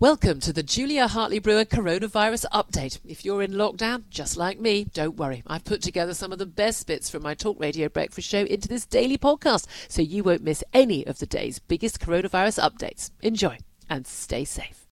Welcome 0.00 0.38
to 0.40 0.52
the 0.52 0.62
Julia 0.62 1.08
Hartley 1.08 1.40
Brewer 1.40 1.64
coronavirus 1.64 2.44
update. 2.52 3.00
If 3.04 3.24
you're 3.24 3.42
in 3.42 3.50
lockdown, 3.50 4.04
just 4.10 4.36
like 4.36 4.60
me, 4.60 4.84
don't 4.84 5.16
worry. 5.16 5.42
I've 5.44 5.64
put 5.64 5.82
together 5.82 6.14
some 6.14 6.30
of 6.30 6.38
the 6.38 6.46
best 6.46 6.86
bits 6.86 7.10
from 7.10 7.24
my 7.24 7.34
talk 7.34 7.58
radio 7.58 7.88
breakfast 7.88 8.28
show 8.28 8.44
into 8.44 8.68
this 8.68 8.86
daily 8.86 9.18
podcast 9.18 9.66
so 9.88 10.00
you 10.00 10.22
won't 10.22 10.44
miss 10.44 10.62
any 10.72 11.04
of 11.04 11.18
the 11.18 11.26
day's 11.26 11.58
biggest 11.58 11.98
coronavirus 11.98 12.60
updates. 12.60 13.10
Enjoy 13.22 13.58
and 13.90 14.06
stay 14.06 14.44
safe. 14.44 14.86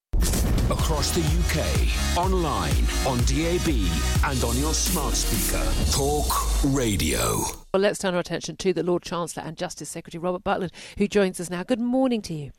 Across 0.70 1.16
the 1.16 1.20
UK, 1.20 2.16
online, 2.16 2.70
on 3.04 3.18
DAB, 3.24 3.74
and 4.24 4.44
on 4.44 4.56
your 4.56 4.72
smart 4.72 5.14
speaker. 5.14 5.66
Talk 5.90 6.30
Radio. 6.72 7.40
Well, 7.74 7.82
let's 7.82 7.98
turn 7.98 8.14
our 8.14 8.20
attention 8.20 8.54
to 8.58 8.72
the 8.72 8.84
Lord 8.84 9.02
Chancellor 9.02 9.42
and 9.42 9.56
Justice 9.56 9.88
Secretary 9.88 10.22
Robert 10.22 10.44
Buckland, 10.44 10.70
who 10.96 11.08
joins 11.08 11.40
us 11.40 11.50
now. 11.50 11.64
Good 11.64 11.80
morning 11.80 12.22
to 12.22 12.34
you. 12.34 12.52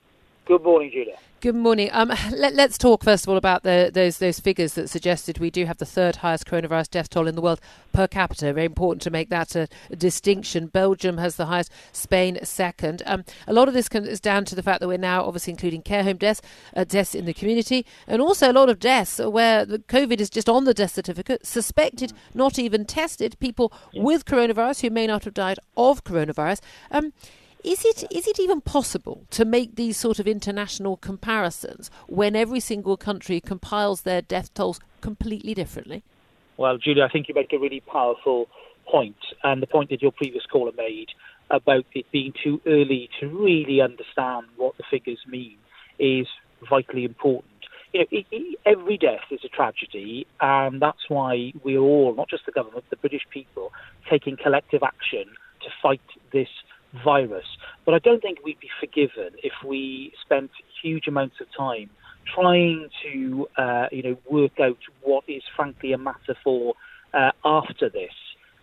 Good 0.46 0.64
morning, 0.64 0.92
Julia. 0.92 1.16
Good 1.40 1.56
morning. 1.56 1.90
Um, 1.94 2.12
let, 2.32 2.58
us 2.58 2.78
talk 2.78 3.04
first 3.04 3.26
of 3.26 3.30
all 3.30 3.38
about 3.38 3.64
the, 3.64 3.92
those 3.94 4.18
those 4.18 4.40
figures 4.42 4.74
that 4.74 4.90
suggested 4.90 5.40
we 5.40 5.50
do 5.50 5.66
have 5.66 5.78
the 5.78 5.86
third 5.86 6.18
highest 6.18 6.46
coronavirus 6.46 6.90
death 6.90 7.10
toll 7.10 7.28
in 7.28 7.36
the 7.36 7.42
world 7.42 7.62
per 7.94 8.08
capita. 8.08 8.52
Very 8.52 8.66
important 8.66 9.02
to 9.04 9.10
make 9.10 9.30
that 9.30 9.56
a, 9.56 9.70
a 9.90 9.96
distinction. 9.96 10.68
Belgium 10.68 11.18
has 11.18 11.38
the 11.38 11.46
highest, 11.46 11.72
Spain 11.94 12.40
second. 12.44 13.04
Um, 13.06 13.24
a 13.48 13.54
lot 13.54 13.70
of 13.70 13.74
this 13.74 13.88
can, 13.88 14.06
is 14.06 14.20
down 14.20 14.44
to 14.46 14.56
the 14.56 14.64
fact 14.64 14.82
that 14.82 14.88
we're 14.90 14.98
now 14.98 15.24
obviously 15.24 15.52
including 15.52 15.82
care 15.82 16.04
home 16.04 16.18
deaths, 16.18 16.42
uh, 16.76 16.84
deaths 16.84 17.16
in 17.16 17.26
the 17.26 17.34
community, 17.34 17.86
and 18.06 18.22
also 18.22 18.52
a 18.52 18.54
lot 18.54 18.70
of 18.70 18.80
deaths 18.80 19.20
where 19.20 19.66
the 19.66 19.80
COVID 19.80 20.20
is 20.20 20.30
just 20.30 20.50
on 20.50 20.66
the 20.66 20.74
death 20.74 20.94
certificate, 20.94 21.46
suspected, 21.46 22.12
not 22.34 22.60
even 22.60 22.86
tested. 22.86 23.38
People 23.40 23.72
with 23.94 24.26
coronavirus 24.26 24.82
who 24.82 24.90
may 24.90 25.08
not 25.08 25.24
have 25.24 25.34
died 25.34 25.60
of 25.78 26.04
coronavirus. 26.04 26.60
Um, 26.92 27.14
is 27.64 27.86
it 27.86 28.04
is 28.12 28.28
it 28.28 28.40
even 28.40 28.62
possible 28.62 29.26
to 29.32 29.46
make 29.46 29.76
these 29.76 29.98
sort 29.98 30.20
of 30.20 30.28
international 30.28 30.98
comparisons 30.98 31.90
when 32.08 32.36
every 32.36 32.60
single 32.60 32.98
country 32.98 33.40
compiles 33.40 34.02
their 34.02 34.22
death 34.22 34.54
tolls 34.54 34.80
completely 35.02 35.54
differently? 35.54 36.04
Well, 36.58 36.78
Julia, 36.78 37.04
I 37.04 37.10
think 37.10 37.28
you 37.28 37.36
make 37.36 37.54
a 37.54 37.58
really 37.58 37.80
powerful 37.80 38.48
point, 38.86 39.18
and 39.44 39.62
the 39.62 39.68
point 39.68 39.90
that 39.90 40.02
your 40.02 40.12
previous 40.12 40.46
caller 40.46 40.72
made 40.78 41.08
about 41.50 41.86
it 41.94 42.06
being 42.12 42.34
too 42.44 42.62
early 42.66 43.10
to 43.20 43.28
really 43.28 43.82
understand 43.82 44.48
what 44.58 44.78
the 44.78 44.84
figures 44.90 45.20
mean 45.28 45.58
is 46.00 46.28
vitally 46.70 47.06
important. 47.06 47.50
You 47.94 48.02
know, 48.02 48.06
it, 48.12 48.26
it, 48.32 48.60
every 48.66 48.98
death 48.98 49.26
is 49.32 49.42
a 49.44 49.50
tragedy, 49.50 50.26
and 50.42 50.82
that's 50.82 51.10
why 51.10 51.54
we're 51.64 51.80
all, 51.80 52.16
not 52.16 52.30
just 52.30 52.46
the 52.46 52.52
government, 52.52 52.86
the 52.90 52.98
British 52.98 53.24
people, 53.30 53.72
taking 54.10 54.36
collective 54.36 54.84
action 54.84 55.26
to 55.62 55.70
fight 55.82 56.02
this 56.32 56.50
virus. 57.04 57.46
But 57.86 57.94
I 57.94 58.00
don't 58.00 58.22
think 58.22 58.44
we'd 58.44 58.60
be 58.60 58.70
forgiven 58.80 59.32
if 59.44 59.54
we 59.66 60.14
spent 60.22 60.52
huge 60.82 61.08
amounts 61.08 61.36
of 61.42 61.48
time 61.58 61.90
trying 62.34 62.90
to, 63.04 63.48
uh, 63.58 63.88
you 63.92 64.04
know, 64.04 64.18
work 64.30 64.60
out 64.60 64.78
what 65.02 65.24
is 65.28 65.44
frankly 65.56 65.94
a 65.94 65.98
matter 65.98 66.36
for 66.44 66.76
uh, 67.14 67.32
after 67.44 67.90
this, 67.90 68.14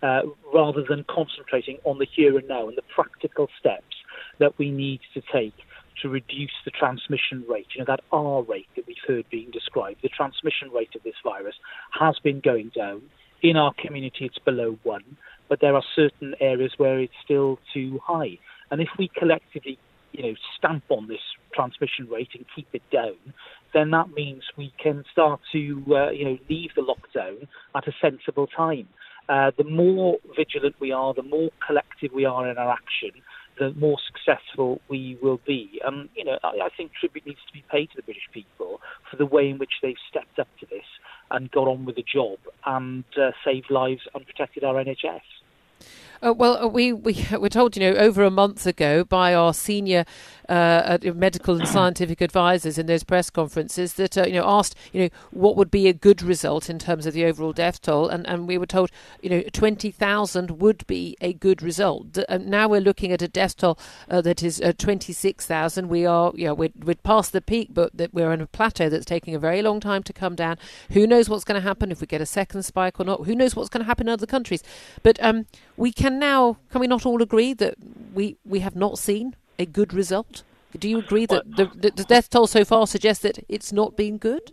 uh, 0.01 0.21
rather 0.53 0.83
than 0.87 1.05
concentrating 1.09 1.77
on 1.83 1.99
the 1.99 2.07
here 2.15 2.37
and 2.37 2.47
now 2.47 2.67
and 2.67 2.77
the 2.77 2.83
practical 2.93 3.47
steps 3.59 3.95
that 4.39 4.57
we 4.57 4.71
need 4.71 4.99
to 5.13 5.21
take 5.31 5.53
to 6.01 6.09
reduce 6.09 6.51
the 6.65 6.71
transmission 6.71 7.45
rate. 7.47 7.67
You 7.75 7.79
know, 7.79 7.85
that 7.87 8.01
R 8.11 8.41
rate 8.41 8.67
that 8.75 8.87
we've 8.87 8.97
heard 9.07 9.29
being 9.29 9.51
described, 9.51 10.01
the 10.01 10.09
transmission 10.09 10.71
rate 10.71 10.95
of 10.95 11.03
this 11.03 11.15
virus 11.23 11.55
has 11.99 12.17
been 12.23 12.39
going 12.39 12.71
down. 12.75 13.03
In 13.43 13.57
our 13.57 13.73
community, 13.73 14.25
it's 14.25 14.37
below 14.39 14.77
one 14.83 15.17
but 15.51 15.59
there 15.59 15.75
are 15.75 15.83
certain 15.97 16.33
areas 16.39 16.71
where 16.77 16.97
it's 16.97 17.11
still 17.21 17.59
too 17.73 17.99
high. 18.01 18.37
And 18.71 18.79
if 18.79 18.87
we 18.97 19.09
collectively, 19.09 19.77
you 20.13 20.23
know, 20.23 20.33
stamp 20.57 20.85
on 20.87 21.09
this 21.09 21.19
transmission 21.53 22.07
rate 22.09 22.29
and 22.33 22.45
keep 22.55 22.69
it 22.71 22.83
down, 22.89 23.17
then 23.73 23.91
that 23.91 24.11
means 24.11 24.43
we 24.57 24.71
can 24.81 25.03
start 25.11 25.41
to, 25.51 25.83
uh, 25.89 26.09
you 26.11 26.23
know, 26.23 26.37
leave 26.49 26.69
the 26.73 26.81
lockdown 26.81 27.49
at 27.75 27.85
a 27.85 27.91
sensible 28.01 28.47
time. 28.47 28.87
Uh, 29.27 29.51
the 29.57 29.65
more 29.65 30.19
vigilant 30.37 30.75
we 30.79 30.93
are, 30.93 31.13
the 31.13 31.21
more 31.21 31.49
collective 31.67 32.11
we 32.13 32.23
are 32.23 32.49
in 32.49 32.57
our 32.57 32.71
action, 32.71 33.21
the 33.59 33.73
more 33.73 33.97
successful 34.07 34.79
we 34.87 35.17
will 35.21 35.41
be. 35.45 35.81
And, 35.85 36.07
you 36.15 36.23
know, 36.23 36.39
I, 36.45 36.47
I 36.63 36.69
think 36.77 36.93
tribute 36.97 37.25
needs 37.27 37.39
to 37.47 37.53
be 37.53 37.65
paid 37.69 37.89
to 37.89 37.97
the 37.97 38.03
British 38.03 38.29
people 38.33 38.79
for 39.09 39.17
the 39.17 39.25
way 39.25 39.49
in 39.49 39.57
which 39.57 39.73
they've 39.81 39.95
stepped 40.09 40.39
up 40.39 40.47
to 40.61 40.65
this 40.65 40.85
and 41.29 41.51
got 41.51 41.67
on 41.67 41.83
with 41.83 41.97
the 41.97 42.03
job 42.03 42.39
and 42.65 43.03
uh, 43.17 43.31
saved 43.43 43.69
lives 43.69 44.01
and 44.15 44.25
protected 44.25 44.63
our 44.63 44.75
NHS. 44.75 45.19
Uh, 46.23 46.33
well, 46.33 46.63
uh, 46.63 46.67
we, 46.67 46.93
we 46.93 47.25
were 47.39 47.49
told, 47.49 47.75
you 47.75 47.81
know, 47.81 47.97
over 47.97 48.23
a 48.23 48.31
month 48.31 48.65
ago 48.67 49.03
by 49.03 49.33
our 49.33 49.53
senior 49.53 50.05
uh, 50.51 50.97
uh 51.03 51.13
medical 51.13 51.57
and 51.57 51.67
scientific 51.67 52.21
advisors 52.21 52.77
in 52.77 52.85
those 52.85 53.03
press 53.03 53.29
conferences 53.29 53.93
that, 53.93 54.17
uh, 54.17 54.25
you 54.25 54.33
know, 54.33 54.43
asked, 54.45 54.75
you 54.91 55.03
know, 55.03 55.09
what 55.31 55.55
would 55.55 55.71
be 55.71 55.87
a 55.87 55.93
good 55.93 56.21
result 56.21 56.69
in 56.69 56.77
terms 56.77 57.05
of 57.05 57.13
the 57.13 57.25
overall 57.25 57.53
death 57.53 57.81
toll. 57.81 58.09
And, 58.09 58.27
and 58.27 58.47
we 58.47 58.57
were 58.57 58.65
told, 58.65 58.91
you 59.21 59.29
know, 59.29 59.41
20,000 59.53 60.51
would 60.59 60.85
be 60.87 61.15
a 61.21 61.33
good 61.33 61.63
result. 61.63 62.17
Uh, 62.27 62.37
now 62.37 62.67
we're 62.67 62.81
looking 62.81 63.11
at 63.11 63.21
a 63.21 63.27
death 63.27 63.55
toll 63.57 63.77
that 64.07 64.43
is 64.43 64.61
26,000. 64.77 65.87
We 65.87 66.05
are, 66.05 66.31
you 66.35 66.47
know, 66.47 66.53
we're, 66.53 66.73
we're 66.77 66.95
past 66.95 67.31
the 67.31 67.41
peak, 67.41 67.69
but 67.71 67.95
that 67.95 68.13
we're 68.13 68.31
on 68.31 68.41
a 68.41 68.47
plateau 68.47 68.89
that's 68.89 69.05
taking 69.05 69.33
a 69.33 69.39
very 69.39 69.61
long 69.61 69.79
time 69.79 70.03
to 70.03 70.13
come 70.13 70.35
down. 70.35 70.57
Who 70.91 71.07
knows 71.07 71.29
what's 71.29 71.43
going 71.43 71.61
to 71.61 71.67
happen 71.67 71.91
if 71.91 72.01
we 72.01 72.07
get 72.07 72.21
a 72.21 72.25
second 72.25 72.63
spike 72.63 72.99
or 72.99 73.05
not? 73.05 73.25
Who 73.25 73.35
knows 73.35 73.55
what's 73.55 73.69
going 73.69 73.81
to 73.81 73.87
happen 73.87 74.07
in 74.07 74.13
other 74.13 74.27
countries? 74.27 74.63
But 75.03 75.21
um, 75.23 75.45
we 75.77 75.91
can 75.91 76.19
now, 76.19 76.57
can 76.69 76.81
we 76.81 76.87
not 76.87 77.05
all 77.05 77.21
agree 77.21 77.53
that 77.53 77.75
we, 78.13 78.37
we 78.45 78.59
have 78.59 78.75
not 78.75 78.99
seen 78.99 79.35
a 79.59 79.65
good 79.65 79.93
result? 79.93 80.43
Do 80.77 80.87
you 80.87 80.99
agree 80.99 81.25
that 81.25 81.43
the, 81.57 81.65
the, 81.73 82.03
death 82.05 82.29
toll 82.29 82.47
so 82.47 82.63
far 82.63 82.87
suggests 82.87 83.23
that 83.23 83.43
it's 83.49 83.73
not 83.73 83.97
been 83.97 84.17
good? 84.17 84.51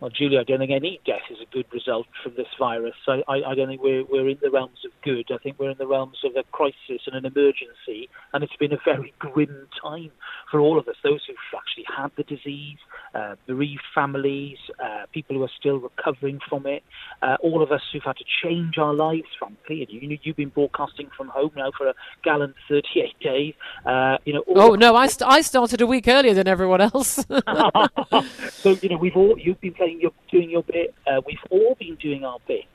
Well, 0.00 0.10
Julie, 0.10 0.38
I 0.38 0.44
don't 0.44 0.60
think 0.60 0.70
any 0.70 0.98
death 1.04 1.28
is 1.30 1.36
a 1.42 1.52
good 1.52 1.66
result 1.74 2.06
from 2.22 2.32
this 2.34 2.46
virus. 2.58 2.94
I, 3.06 3.22
I, 3.28 3.50
I 3.50 3.54
don't 3.54 3.68
think 3.68 3.82
we're, 3.82 4.02
we're 4.04 4.30
in 4.30 4.38
the 4.40 4.50
realms 4.50 4.78
of 4.86 4.92
good. 5.02 5.26
I 5.30 5.36
think 5.36 5.58
we're 5.58 5.70
in 5.70 5.78
the 5.78 5.86
realms 5.86 6.16
of 6.24 6.32
a 6.36 6.42
crisis 6.52 7.02
and 7.06 7.14
an 7.14 7.26
emergency, 7.26 8.08
and 8.32 8.42
it's 8.42 8.56
been 8.56 8.72
a 8.72 8.78
very 8.82 9.12
grim 9.18 9.68
time 9.82 10.10
for 10.50 10.58
all 10.58 10.78
of 10.78 10.88
us. 10.88 10.96
Those 11.04 11.20
who've 11.26 11.36
actually 11.54 11.84
had 11.94 12.12
the 12.16 12.22
disease, 12.22 12.78
uh, 13.14 13.34
bereaved 13.46 13.82
families, 13.94 14.56
uh, 14.82 15.04
people 15.12 15.36
who 15.36 15.42
are 15.42 15.50
still 15.58 15.76
recovering 15.76 16.40
from 16.48 16.66
it, 16.66 16.82
uh, 17.20 17.36
all 17.42 17.62
of 17.62 17.70
us 17.70 17.82
who've 17.92 18.02
had 18.02 18.16
to 18.16 18.24
change 18.42 18.78
our 18.78 18.94
lives, 18.94 19.28
frankly. 19.38 19.82
And 19.82 19.90
you, 19.90 20.18
you've 20.22 20.36
been 20.36 20.48
broadcasting 20.48 21.10
from 21.14 21.28
home 21.28 21.52
now 21.54 21.72
for 21.76 21.88
a 21.88 21.94
gallant 22.24 22.54
38 22.70 23.20
days. 23.20 23.54
Uh, 23.84 24.16
you 24.24 24.32
know. 24.32 24.44
oh 24.48 24.76
no, 24.76 24.96
I, 24.96 25.08
st- 25.08 25.30
I 25.30 25.42
started 25.42 25.82
a 25.82 25.86
week 25.86 26.08
earlier 26.08 26.32
than 26.32 26.48
everyone 26.48 26.80
else. 26.80 27.22
so 28.50 28.70
you 28.80 28.88
know, 28.88 28.96
we've 28.96 29.16
all 29.16 29.38
you've 29.38 29.60
been 29.60 29.74
playing 29.74 29.89
your 29.98 30.12
doing 30.30 30.50
your 30.50 30.62
bit. 30.62 30.94
Uh, 31.06 31.22
we've 31.26 31.38
all 31.50 31.74
been 31.80 31.96
doing 31.96 32.24
our 32.24 32.38
bit 32.46 32.66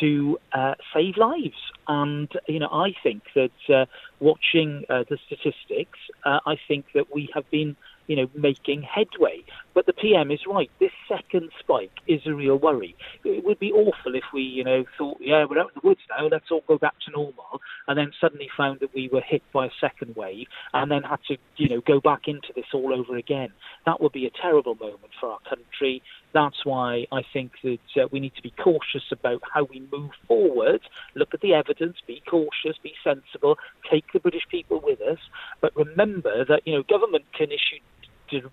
to 0.00 0.38
uh, 0.52 0.74
save 0.94 1.16
lives. 1.16 1.56
And, 1.88 2.28
you 2.48 2.58
know, 2.58 2.68
I 2.70 2.94
think 3.02 3.22
that 3.34 3.50
uh, 3.72 3.86
watching 4.20 4.84
uh, 4.88 5.04
the 5.08 5.18
statistics, 5.26 5.98
uh, 6.24 6.40
I 6.46 6.56
think 6.68 6.86
that 6.94 7.14
we 7.14 7.28
have 7.34 7.48
been, 7.50 7.76
you 8.06 8.16
know, 8.16 8.30
making 8.34 8.82
headway. 8.82 9.44
But 9.74 9.86
the 9.86 9.92
PM 9.92 10.30
is 10.30 10.40
right. 10.46 10.70
This 10.80 10.90
second 11.08 11.50
spike 11.60 11.92
is 12.06 12.22
a 12.26 12.34
real 12.34 12.56
worry. 12.56 12.96
It 13.24 13.44
would 13.44 13.58
be 13.58 13.72
awful 13.72 14.14
if 14.14 14.24
we, 14.32 14.42
you 14.42 14.64
know, 14.64 14.84
thought, 14.98 15.18
yeah, 15.20 15.44
we're 15.48 15.60
out 15.60 15.70
in 15.74 15.80
the 15.80 15.86
woods 15.86 16.00
now, 16.10 16.26
let's 16.26 16.50
all 16.50 16.64
go 16.66 16.78
back 16.78 16.94
to 17.06 17.12
normal, 17.12 17.60
and 17.88 17.98
then 17.98 18.12
suddenly 18.20 18.48
found 18.56 18.80
that 18.80 18.94
we 18.94 19.08
were 19.12 19.20
hit 19.20 19.42
by 19.52 19.66
a 19.66 19.70
second 19.80 20.16
wave, 20.16 20.46
and 20.74 20.90
then 20.90 21.02
had 21.02 21.20
to, 21.28 21.36
you 21.56 21.68
know, 21.68 21.80
go 21.80 22.00
back 22.00 22.22
into 22.26 22.48
this 22.54 22.66
all 22.72 22.92
over 22.94 23.16
again. 23.16 23.50
That 23.84 24.00
would 24.00 24.12
be 24.12 24.26
a 24.26 24.30
terrible 24.30 24.74
moment 24.74 25.12
for 25.20 25.30
our 25.30 25.40
country. 25.48 26.02
That's 26.32 26.64
why 26.64 27.06
I 27.12 27.22
think 27.32 27.52
that 27.62 27.78
uh, 27.96 28.08
we 28.10 28.20
need 28.20 28.34
to 28.36 28.42
be 28.42 28.52
cautious 28.62 29.04
about 29.10 29.42
how 29.52 29.64
we 29.64 29.86
move 29.92 30.10
forward. 30.26 30.80
Look 31.14 31.34
at 31.34 31.40
the 31.40 31.54
evidence, 31.54 31.96
be 32.06 32.22
cautious, 32.28 32.76
be 32.82 32.94
sensible, 33.02 33.58
take 33.90 34.12
the 34.12 34.20
British 34.20 34.46
people 34.50 34.80
with 34.82 35.00
us, 35.00 35.18
but 35.60 35.74
remember 35.76 36.44
that 36.44 36.62
you 36.66 36.74
know 36.74 36.82
government 36.82 37.24
can 37.32 37.50
issue 37.50 37.80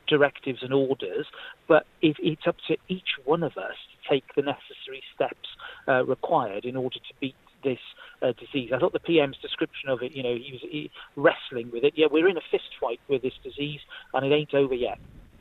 directives 0.07 0.61
and 0.61 0.73
orders, 0.73 1.27
but 1.67 1.85
it, 2.01 2.15
it's 2.19 2.47
up 2.47 2.55
to 2.67 2.77
each 2.87 3.17
one 3.25 3.43
of 3.43 3.57
us 3.57 3.75
to 3.91 4.09
take 4.09 4.23
the 4.35 4.41
necessary 4.41 5.01
steps 5.15 5.49
uh, 5.87 6.05
required 6.05 6.65
in 6.65 6.75
order 6.75 6.99
to 6.99 7.13
beat 7.19 7.35
this 7.63 7.79
uh, 8.21 8.33
disease. 8.39 8.71
I 8.73 8.79
thought 8.79 8.93
the 8.93 8.99
PM's 8.99 9.37
description 9.41 9.89
of 9.89 10.01
it, 10.01 10.15
you 10.15 10.23
know, 10.23 10.35
he 10.35 10.51
was 10.51 10.61
he, 10.61 10.91
wrestling 11.15 11.71
with 11.71 11.83
it. 11.83 11.93
Yeah, 11.95 12.07
we're 12.11 12.27
in 12.27 12.37
a 12.37 12.41
fist 12.51 12.69
fight 12.79 12.99
with 13.09 13.21
this 13.21 13.33
disease, 13.43 13.79
and 14.13 14.25
it 14.25 14.35
ain't 14.35 14.53
over 14.53 14.73
yet. 14.73 14.97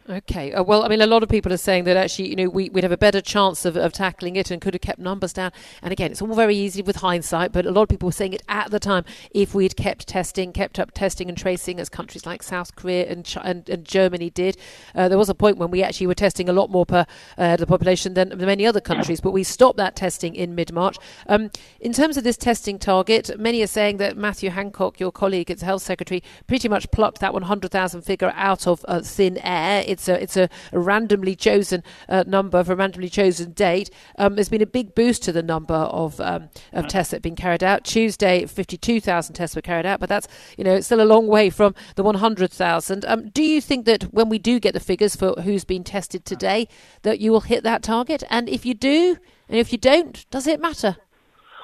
Okay. 0.09 0.53
Uh, 0.53 0.65
well, 0.65 0.83
I 0.83 0.89
mean, 0.89 1.01
a 1.01 1.07
lot 1.07 1.23
of 1.23 1.29
people 1.29 1.53
are 1.53 1.59
saying 1.59 1.85
that 1.85 1.97
actually, 1.97 2.29
you 2.29 2.35
know, 2.35 2.49
we, 2.49 2.69
would 2.71 2.83
have 2.83 2.93
a 2.93 2.97
better 2.97 3.21
chance 3.21 3.65
of, 3.65 3.77
of 3.77 3.93
tackling 3.93 4.35
it 4.35 4.51
and 4.51 4.61
could 4.61 4.75
have 4.75 4.81
kept 4.81 4.99
numbers 4.99 5.33
down. 5.33 5.53
And 5.81 5.93
again, 5.93 6.11
it's 6.11 6.21
all 6.21 6.35
very 6.35 6.57
easy 6.57 6.83
with 6.83 6.97
hindsight, 6.97 7.53
but 7.53 7.67
a 7.67 7.71
lot 7.71 7.83
of 7.83 7.89
people 7.89 8.07
were 8.07 8.13
saying 8.13 8.33
it 8.33 8.43
at 8.49 8.73
the 8.73 8.81
time. 8.81 9.05
If 9.31 9.55
we'd 9.55 9.77
kept 9.77 10.09
testing, 10.09 10.53
kept 10.53 10.81
up 10.81 10.91
testing 10.93 11.29
and 11.29 11.39
tracing, 11.39 11.79
as 11.79 11.89
countries 11.89 12.27
like 12.27 12.43
South 12.43 12.75
Korea 12.75 13.07
and 13.07 13.23
and, 13.43 13.69
and, 13.69 13.85
Germany 13.85 14.31
did, 14.31 14.57
uh, 14.95 15.09
there 15.09 15.19
was 15.19 15.29
a 15.29 15.35
point 15.35 15.57
when 15.57 15.71
we 15.71 15.83
actually 15.83 16.09
were 16.09 16.15
testing 16.15 16.49
a 16.49 16.53
lot 16.53 16.71
more 16.71 16.85
per 16.85 17.07
uh, 17.39 17.57
the 17.57 17.67
population 17.67 18.15
than 18.15 18.37
many 18.39 18.67
other 18.67 18.81
countries. 18.81 19.21
But 19.21 19.31
we 19.31 19.45
stopped 19.45 19.77
that 19.77 19.95
testing 19.95 20.35
in 20.35 20.57
mid 20.57 20.73
March. 20.73 20.97
Um, 21.29 21.51
in 21.81 21.93
terms 21.93 22.17
of 22.17 22.25
this 22.25 22.37
testing 22.37 22.79
target, 22.79 23.31
many 23.39 23.63
are 23.63 23.69
saying 23.69 23.99
that 23.99 24.17
Matthew 24.17 24.51
Hancock, 24.51 24.99
your 24.99 25.13
colleague 25.13 25.51
as 25.51 25.63
Health 25.63 25.83
Secretary, 25.83 26.25
pretty 26.49 26.69
much 26.69 26.91
plucked 26.91 27.21
that 27.21 27.33
100,000 27.33 28.03
figure 28.03 28.33
out 28.35 28.67
of 28.67 28.85
uh, 28.89 29.01
thin 29.01 29.39
air 29.39 29.85
it's 29.93 30.09
a 30.09 30.23
it's 30.23 30.37
a, 30.37 30.49
randomly 30.73 31.37
chosen 31.37 31.83
uh, 32.09 32.25
number 32.27 32.65
for 32.65 32.73
a 32.73 32.77
randomly 32.77 33.09
chosen 33.09 33.53
date. 33.53 33.91
Um, 34.19 34.35
there's 34.35 34.49
been 34.49 34.63
a 34.63 34.67
big 34.67 34.95
boost 34.95 35.23
to 35.25 35.33
the 35.33 35.43
number 35.43 35.75
of 35.75 36.21
um, 36.21 36.49
of 36.73 36.89
tests 36.89 37.11
that 37.11 37.17
have 37.17 37.23
been 37.23 37.37
carried 37.37 37.63
out. 37.63 37.85
Tuesday, 37.85 38.47
52,000 38.47 39.35
tests 39.35 39.55
were 39.55 39.63
carried 39.63 39.87
out, 39.87 40.01
but 40.01 40.09
that's 40.09 40.27
you 40.57 40.65
know 40.65 40.81
still 40.81 41.01
a 41.01 41.05
long 41.05 41.27
way 41.27 41.51
from 41.51 41.75
the 41.97 42.03
100,000. 42.03 43.05
Um, 43.05 43.29
do 43.31 43.43
you 43.43 43.61
think 43.61 43.87
that 43.87 44.05
when 44.13 44.29
we 44.29 44.39
do 44.39 44.59
get 44.59 44.75
the 44.75 44.81
figures 44.81 45.15
for 45.15 45.33
who's 45.43 45.65
been 45.65 45.85
tested 45.85 46.25
today, 46.25 46.69
that 47.03 47.21
you 47.21 47.31
will 47.31 47.41
hit 47.41 47.63
that 47.65 47.83
target? 47.83 48.25
And 48.31 48.49
if 48.49 48.67
you 48.67 48.75
do, 48.75 49.17
and 49.49 49.59
if 49.59 49.73
you 49.73 49.79
don't, 49.79 50.29
does 50.31 50.47
it 50.47 50.61
matter? 50.61 50.97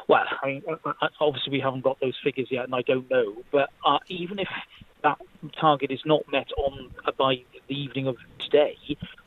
Well, 0.09 0.25
I 0.43 0.47
mean, 0.47 0.63
obviously 1.21 1.53
we 1.53 1.61
haven't 1.61 1.85
got 1.85 2.01
those 2.01 2.17
figures 2.25 2.49
yet, 2.51 2.65
and 2.65 2.75
I 2.75 2.81
don't 2.83 3.11
know. 3.11 3.37
But 3.53 3.69
uh, 3.85 3.99
even 4.09 4.39
if 4.39 4.49
that 5.03 5.19
target 5.61 5.91
is 5.91 6.01
not 6.05 6.23
met 6.31 6.49
on 6.57 6.91
uh, 7.07 7.13
by 7.17 7.37
the 7.69 7.75
evening 7.75 8.07
of 8.07 8.17
today, 8.41 8.77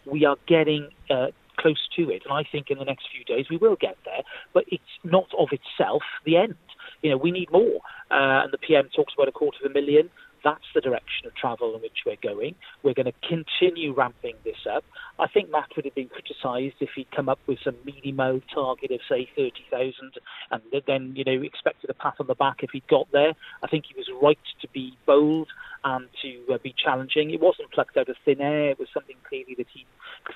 we 0.05 0.25
are 0.25 0.37
getting 0.47 0.89
uh, 1.09 1.27
close 1.57 1.87
to 1.95 2.09
it. 2.09 2.23
And 2.25 2.33
I 2.33 2.43
think 2.49 2.69
in 2.69 2.77
the 2.77 2.85
next 2.85 3.07
few 3.13 3.23
days 3.23 3.47
we 3.49 3.57
will 3.57 3.75
get 3.75 3.97
there. 4.05 4.23
But 4.53 4.65
it's 4.67 4.83
not 5.03 5.27
of 5.37 5.49
itself 5.51 6.03
the 6.25 6.37
end. 6.37 6.55
You 7.01 7.11
know, 7.11 7.17
we 7.17 7.31
need 7.31 7.51
more. 7.51 7.79
Uh, 8.09 8.43
and 8.43 8.53
the 8.53 8.57
PM 8.57 8.89
talks 8.95 9.13
about 9.13 9.27
a 9.27 9.31
quarter 9.31 9.57
of 9.63 9.71
a 9.71 9.73
million. 9.73 10.09
That's 10.43 10.65
the 10.73 10.81
direction 10.81 11.27
of 11.27 11.35
travel 11.35 11.75
in 11.75 11.81
which 11.81 11.99
we're 12.05 12.15
going. 12.21 12.55
We're 12.83 12.93
going 12.93 13.05
to 13.05 13.27
continue 13.27 13.93
ramping 13.93 14.35
this 14.43 14.65
up. 14.69 14.83
I 15.19 15.27
think 15.27 15.51
Matt 15.51 15.69
would 15.75 15.85
have 15.85 15.95
been 15.95 16.09
criticised 16.09 16.75
if 16.79 16.89
he'd 16.95 17.11
come 17.11 17.29
up 17.29 17.39
with 17.45 17.59
some 17.63 17.75
mode 18.13 18.43
target 18.53 18.91
of 18.91 18.99
say 19.07 19.29
30,000 19.35 19.93
and 20.49 20.61
then 20.87 21.13
you 21.15 21.23
know 21.23 21.43
expected 21.43 21.89
a 21.89 21.93
pat 21.93 22.15
on 22.19 22.27
the 22.27 22.35
back 22.35 22.63
if 22.63 22.71
he'd 22.71 22.87
got 22.87 23.07
there. 23.11 23.33
I 23.63 23.67
think 23.67 23.85
he 23.87 23.95
was 23.95 24.09
right 24.21 24.37
to 24.61 24.67
be 24.69 24.97
bold 25.05 25.47
and 25.83 26.07
to 26.21 26.53
uh, 26.53 26.57
be 26.59 26.73
challenging. 26.77 27.31
It 27.31 27.39
wasn't 27.39 27.71
plucked 27.71 27.97
out 27.97 28.09
of 28.09 28.15
thin 28.23 28.41
air. 28.41 28.71
It 28.71 28.79
was 28.79 28.87
something 28.93 29.15
clearly 29.27 29.55
that 29.57 29.67
he 29.73 29.85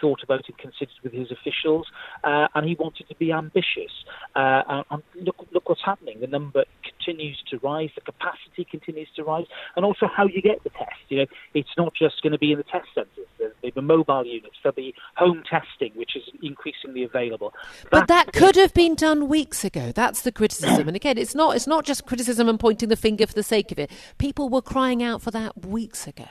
thought 0.02 0.24
about 0.24 0.44
and 0.48 0.58
considered 0.58 0.96
with 1.04 1.14
his 1.14 1.32
officials, 1.32 1.88
uh, 2.24 2.48
and 2.56 2.68
he 2.68 2.76
wanted 2.76 3.08
to 3.10 3.16
be 3.16 3.32
ambitious. 3.32 3.92
Uh, 4.36 4.84
and 4.90 5.04
look, 5.16 5.46
look 5.52 5.70
what's 5.70 5.84
happening. 5.84 6.20
The 6.20 6.28
number 6.28 6.66
continues 6.84 7.42
to 7.50 7.58
rise, 7.60 7.90
the 7.96 8.02
capacity 8.02 8.66
continues 8.70 9.08
to 9.16 9.24
rise, 9.24 9.46
and 9.76 9.86
also 9.86 10.08
how 10.08 10.28
you 10.28 10.42
get 10.42 10.64
the 10.64 10.70
test. 10.72 10.96
You 11.10 11.20
know, 11.20 11.26
it's 11.54 11.70
not 11.78 11.94
just 11.94 12.22
going 12.22 12.34
to 12.34 12.40
be 12.40 12.52
in 12.52 12.58
the 12.58 12.64
test 12.64 12.88
centres. 12.94 13.28
There'll 13.38 13.54
be 13.62 13.82
mobile 13.82 14.26
units. 14.26 14.56
There'll 14.64 14.76
be 14.76 14.94
home 15.16 15.44
testing, 15.50 15.92
which 15.96 16.16
is 16.16 16.24
increasingly 16.42 17.04
available. 17.04 17.54
But 17.92 18.08
that 18.08 18.34
could 18.34 18.56
have 18.56 18.74
been 18.74 18.96
done 18.96 19.28
weeks 19.28 19.64
ago. 19.64 19.92
That's 19.94 20.22
the 20.22 20.32
criticism. 20.32 20.88
And 20.88 20.96
again, 20.96 21.18
it's 21.18 21.36
not 21.36 21.56
it's 21.56 21.68
not 21.68 21.86
just 21.86 22.06
criticism 22.06 22.50
and 22.50 22.60
pointing 22.60 22.90
the 22.90 22.96
finger 22.96 23.28
for 23.28 23.34
the 23.34 23.44
sake 23.44 23.72
of 23.72 23.80
it. 23.80 23.92
People 24.18 24.50
were 24.50 24.62
crying 24.62 25.04
out 25.04 25.22
for 25.22 25.32
that 25.36 25.66
weeks 25.66 26.08
ago. 26.08 26.28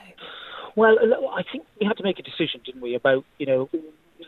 Well, 0.75 0.97
I 1.33 1.43
think 1.49 1.65
we 1.79 1.87
had 1.87 1.95
to 1.97 2.03
make 2.03 2.19
a 2.19 2.23
decision, 2.23 2.59
didn't 2.65 2.81
we, 2.81 2.95
about 2.95 3.23
you 3.37 3.45
know 3.45 3.69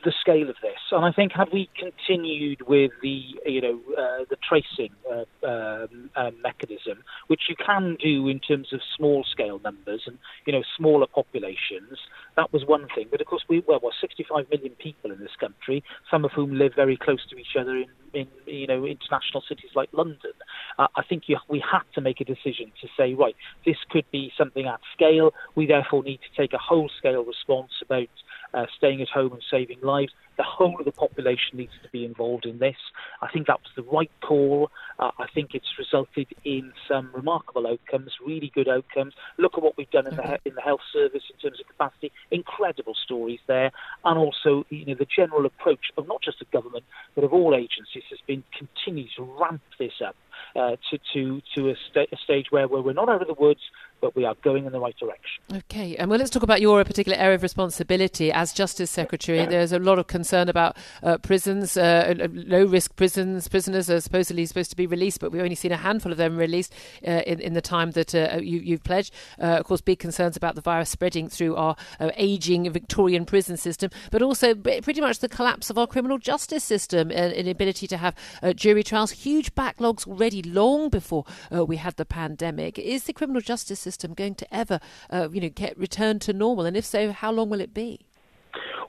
the 0.04 0.14
scale 0.22 0.50
of 0.50 0.56
this. 0.62 0.80
And 0.92 1.04
I 1.04 1.12
think 1.12 1.32
had 1.34 1.50
we 1.52 1.70
continued 1.78 2.62
with 2.68 2.92
the 3.02 3.22
you 3.46 3.62
know 3.62 3.80
uh, 3.98 4.26
the 4.30 4.38
tracing 4.48 4.94
uh, 5.12 5.46
um, 5.46 6.10
uh, 6.16 6.32
mechanism, 6.42 7.04
which 7.28 7.42
you 7.50 7.56
can 7.56 7.98
do 8.02 8.28
in 8.28 8.40
terms 8.40 8.72
of 8.72 8.80
small 8.96 9.26
scale 9.30 9.60
numbers 9.64 10.04
and 10.06 10.18
you 10.46 10.54
know 10.54 10.64
smaller 10.78 11.08
populations, 11.08 11.98
that 12.36 12.54
was 12.54 12.66
one 12.66 12.88
thing. 12.96 13.08
But 13.10 13.20
of 13.20 13.28
course, 13.28 13.44
we 13.50 13.64
well, 13.68 13.80
well 13.82 13.94
65 14.00 14.46
million 14.50 14.74
people 14.80 15.12
in 15.12 15.20
this 15.20 15.36
country, 15.40 15.84
some 16.10 16.24
of 16.24 16.32
whom 16.32 16.58
live 16.58 16.74
very 16.76 16.98
close 16.98 17.26
to 17.30 17.38
each 17.38 17.56
other 17.60 17.76
in 17.76 17.88
in 18.18 18.28
you 18.46 18.68
know 18.68 18.86
international 18.86 19.44
cities 19.48 19.72
like 19.76 19.90
London. 19.92 20.34
Uh, 20.78 20.88
I 20.96 21.04
think 21.04 21.24
you, 21.28 21.38
we 21.50 21.64
had 21.72 21.84
to 21.96 22.02
make 22.02 22.20
a 22.22 22.26
decision 22.26 22.72
to 22.82 22.88
say 22.98 23.14
right, 23.14 23.36
this 23.66 23.78
could 23.90 24.06
be 24.12 24.32
something 24.38 24.66
at 24.66 24.80
scale. 24.94 25.32
We 25.56 25.68
therefore 25.68 26.04
need 26.04 26.20
to 26.20 26.42
take 26.42 26.54
a 26.54 26.58
whole 26.58 26.90
scale 26.98 27.24
response 27.24 27.72
about 27.82 28.08
uh, 28.54 28.66
staying 28.78 29.02
at 29.02 29.10
home 29.10 29.34
and 29.34 29.44
saving 29.50 29.80
lives. 29.82 30.14
The 30.38 30.44
whole 30.44 30.78
of 30.78 30.86
the 30.86 30.92
population 30.92 31.58
needs 31.58 31.72
to 31.82 31.90
be 31.90 32.06
involved 32.06 32.46
in 32.46 32.60
this. 32.60 32.76
I 33.22 33.28
think 33.32 33.48
that 33.48 33.60
was 33.60 33.72
the 33.76 33.92
right 33.92 34.12
call. 34.22 34.70
Uh, 35.00 35.10
I 35.18 35.26
think 35.34 35.56
it's 35.56 35.80
resulted 35.80 36.28
in 36.44 36.74
some 36.88 37.10
remarkable 37.14 37.66
outcomes, 37.66 38.12
really 38.26 38.52
good 38.54 38.70
outcomes. 38.70 39.14
Look 39.38 39.58
at 39.58 39.64
what 39.64 39.78
we've 39.78 39.90
done 39.90 40.08
in 40.08 40.16
the 40.16 40.40
in 40.46 40.54
the 40.54 40.62
health 40.62 40.82
service 40.94 41.24
in 41.34 41.40
terms 41.40 41.60
of 41.60 41.68
capacity. 41.68 42.12
Incredible 42.30 42.94
stories 43.04 43.40
there, 43.48 43.72
and 44.06 44.18
also 44.18 44.66
you 44.70 44.86
know 44.86 44.96
the 44.96 45.08
general 45.08 45.46
approach 45.46 45.92
of 45.98 46.08
not 46.08 46.22
just 46.22 46.40
the 46.40 46.46
government 46.46 46.86
but 47.16 47.24
of 47.24 47.34
all 47.34 47.56
agencies 47.56 48.04
has 48.10 48.20
been 48.28 48.44
continue 48.58 49.08
to 49.16 49.24
ramp 49.24 49.62
this 49.80 50.02
up 50.06 50.16
uh, 50.56 50.76
to 50.90 51.00
to 51.14 51.42
to 51.56 51.70
a, 51.70 51.76
sta- 51.90 52.08
a 52.12 52.18
stage 52.18 52.48
where, 52.50 52.68
where 52.68 52.82
we're 52.82 52.94
not 52.94 53.10
out 53.10 53.22
of 53.22 53.28
the 53.28 53.34
woods, 53.34 53.62
but 54.02 54.16
we 54.16 54.26
are 54.26 54.36
going 54.44 54.66
in 54.66 54.72
the 54.72 54.80
right 54.80 54.96
direction. 54.98 55.44
Okay, 55.54 55.96
and 55.96 56.10
well, 56.10 56.20
let's 56.20 56.30
talk 56.30 56.44
about 56.44 56.62
your 56.62 56.84
particular 56.84 57.18
area 57.18 57.36
of 57.36 57.44
responsibility 57.44 58.32
as 58.32 58.54
Justice 58.54 58.92
Secretary. 58.92 59.46
There's 59.46 59.72
a 59.72 59.80
lot 59.80 60.00
of 60.00 60.08
concern 60.08 60.50
about 60.50 60.78
uh, 61.02 61.18
prisons, 61.18 61.78
uh, 61.78 62.16
uh, 62.20 62.28
low-risk 62.32 62.96
prisons. 62.96 63.48
Prisoners 63.48 63.90
are 63.90 64.02
supposedly 64.02 64.46
supposed 64.46 64.70
to 64.72 64.76
be 64.76 64.86
released, 64.86 65.20
but 65.20 65.32
we've 65.32 65.42
only 65.42 65.56
seen 65.56 65.72
a 65.72 65.78
handful 65.78 66.12
of 66.12 66.18
them 66.18 66.38
released 66.38 66.74
uh, 67.08 67.22
in, 67.26 67.40
in 67.40 67.54
the 67.54 67.62
time 67.62 67.92
that 67.92 68.14
uh, 68.14 68.38
you, 68.42 68.72
have 68.72 68.84
pledged. 68.84 69.14
Uh, 69.42 69.46
of 69.46 69.66
course, 69.66 69.82
big 69.82 70.00
concerns 70.00 70.38
about 70.38 70.56
the 70.56 70.62
virus 70.62 70.90
spreading 70.90 71.30
through 71.30 71.56
our 71.56 71.76
aging 72.16 72.70
Victorian 72.72 73.26
prison 73.26 73.58
system, 73.58 73.90
but 74.12 74.22
also 74.22 74.54
pretty 74.54 75.02
much 75.02 75.20
the 75.20 75.30
collapse 75.30 75.70
of 75.70 75.78
our 75.78 75.88
criminal 75.88 76.18
justice 76.18 76.64
system 76.64 77.12
and 77.12 77.34
inability 77.34 77.88
to 77.88 77.98
have 77.98 78.16
jury 78.56 78.84
trials. 78.84 79.12
Huge 79.12 79.54
backlogs 79.56 80.08
already 80.08 80.27
long 80.32 80.90
before 80.90 81.26
we 81.52 81.78
had 81.78 81.96
the 81.96 82.06
pandemic. 82.06 82.80
Is 82.80 83.04
the 83.04 83.14
criminal 83.14 83.42
justice 83.42 83.80
system 83.80 84.14
going 84.14 84.36
to 84.36 84.54
ever, 84.54 84.80
uh, 85.10 85.30
you 85.32 85.42
know, 85.42 85.50
get 85.50 85.78
returned 85.78 86.22
to 86.22 86.34
normal? 86.34 86.66
And 86.66 86.78
if 86.78 86.86
so, 86.86 87.12
how 87.12 87.32
long 87.32 87.50
will 87.50 87.62
it 87.62 87.74
be? 87.74 88.02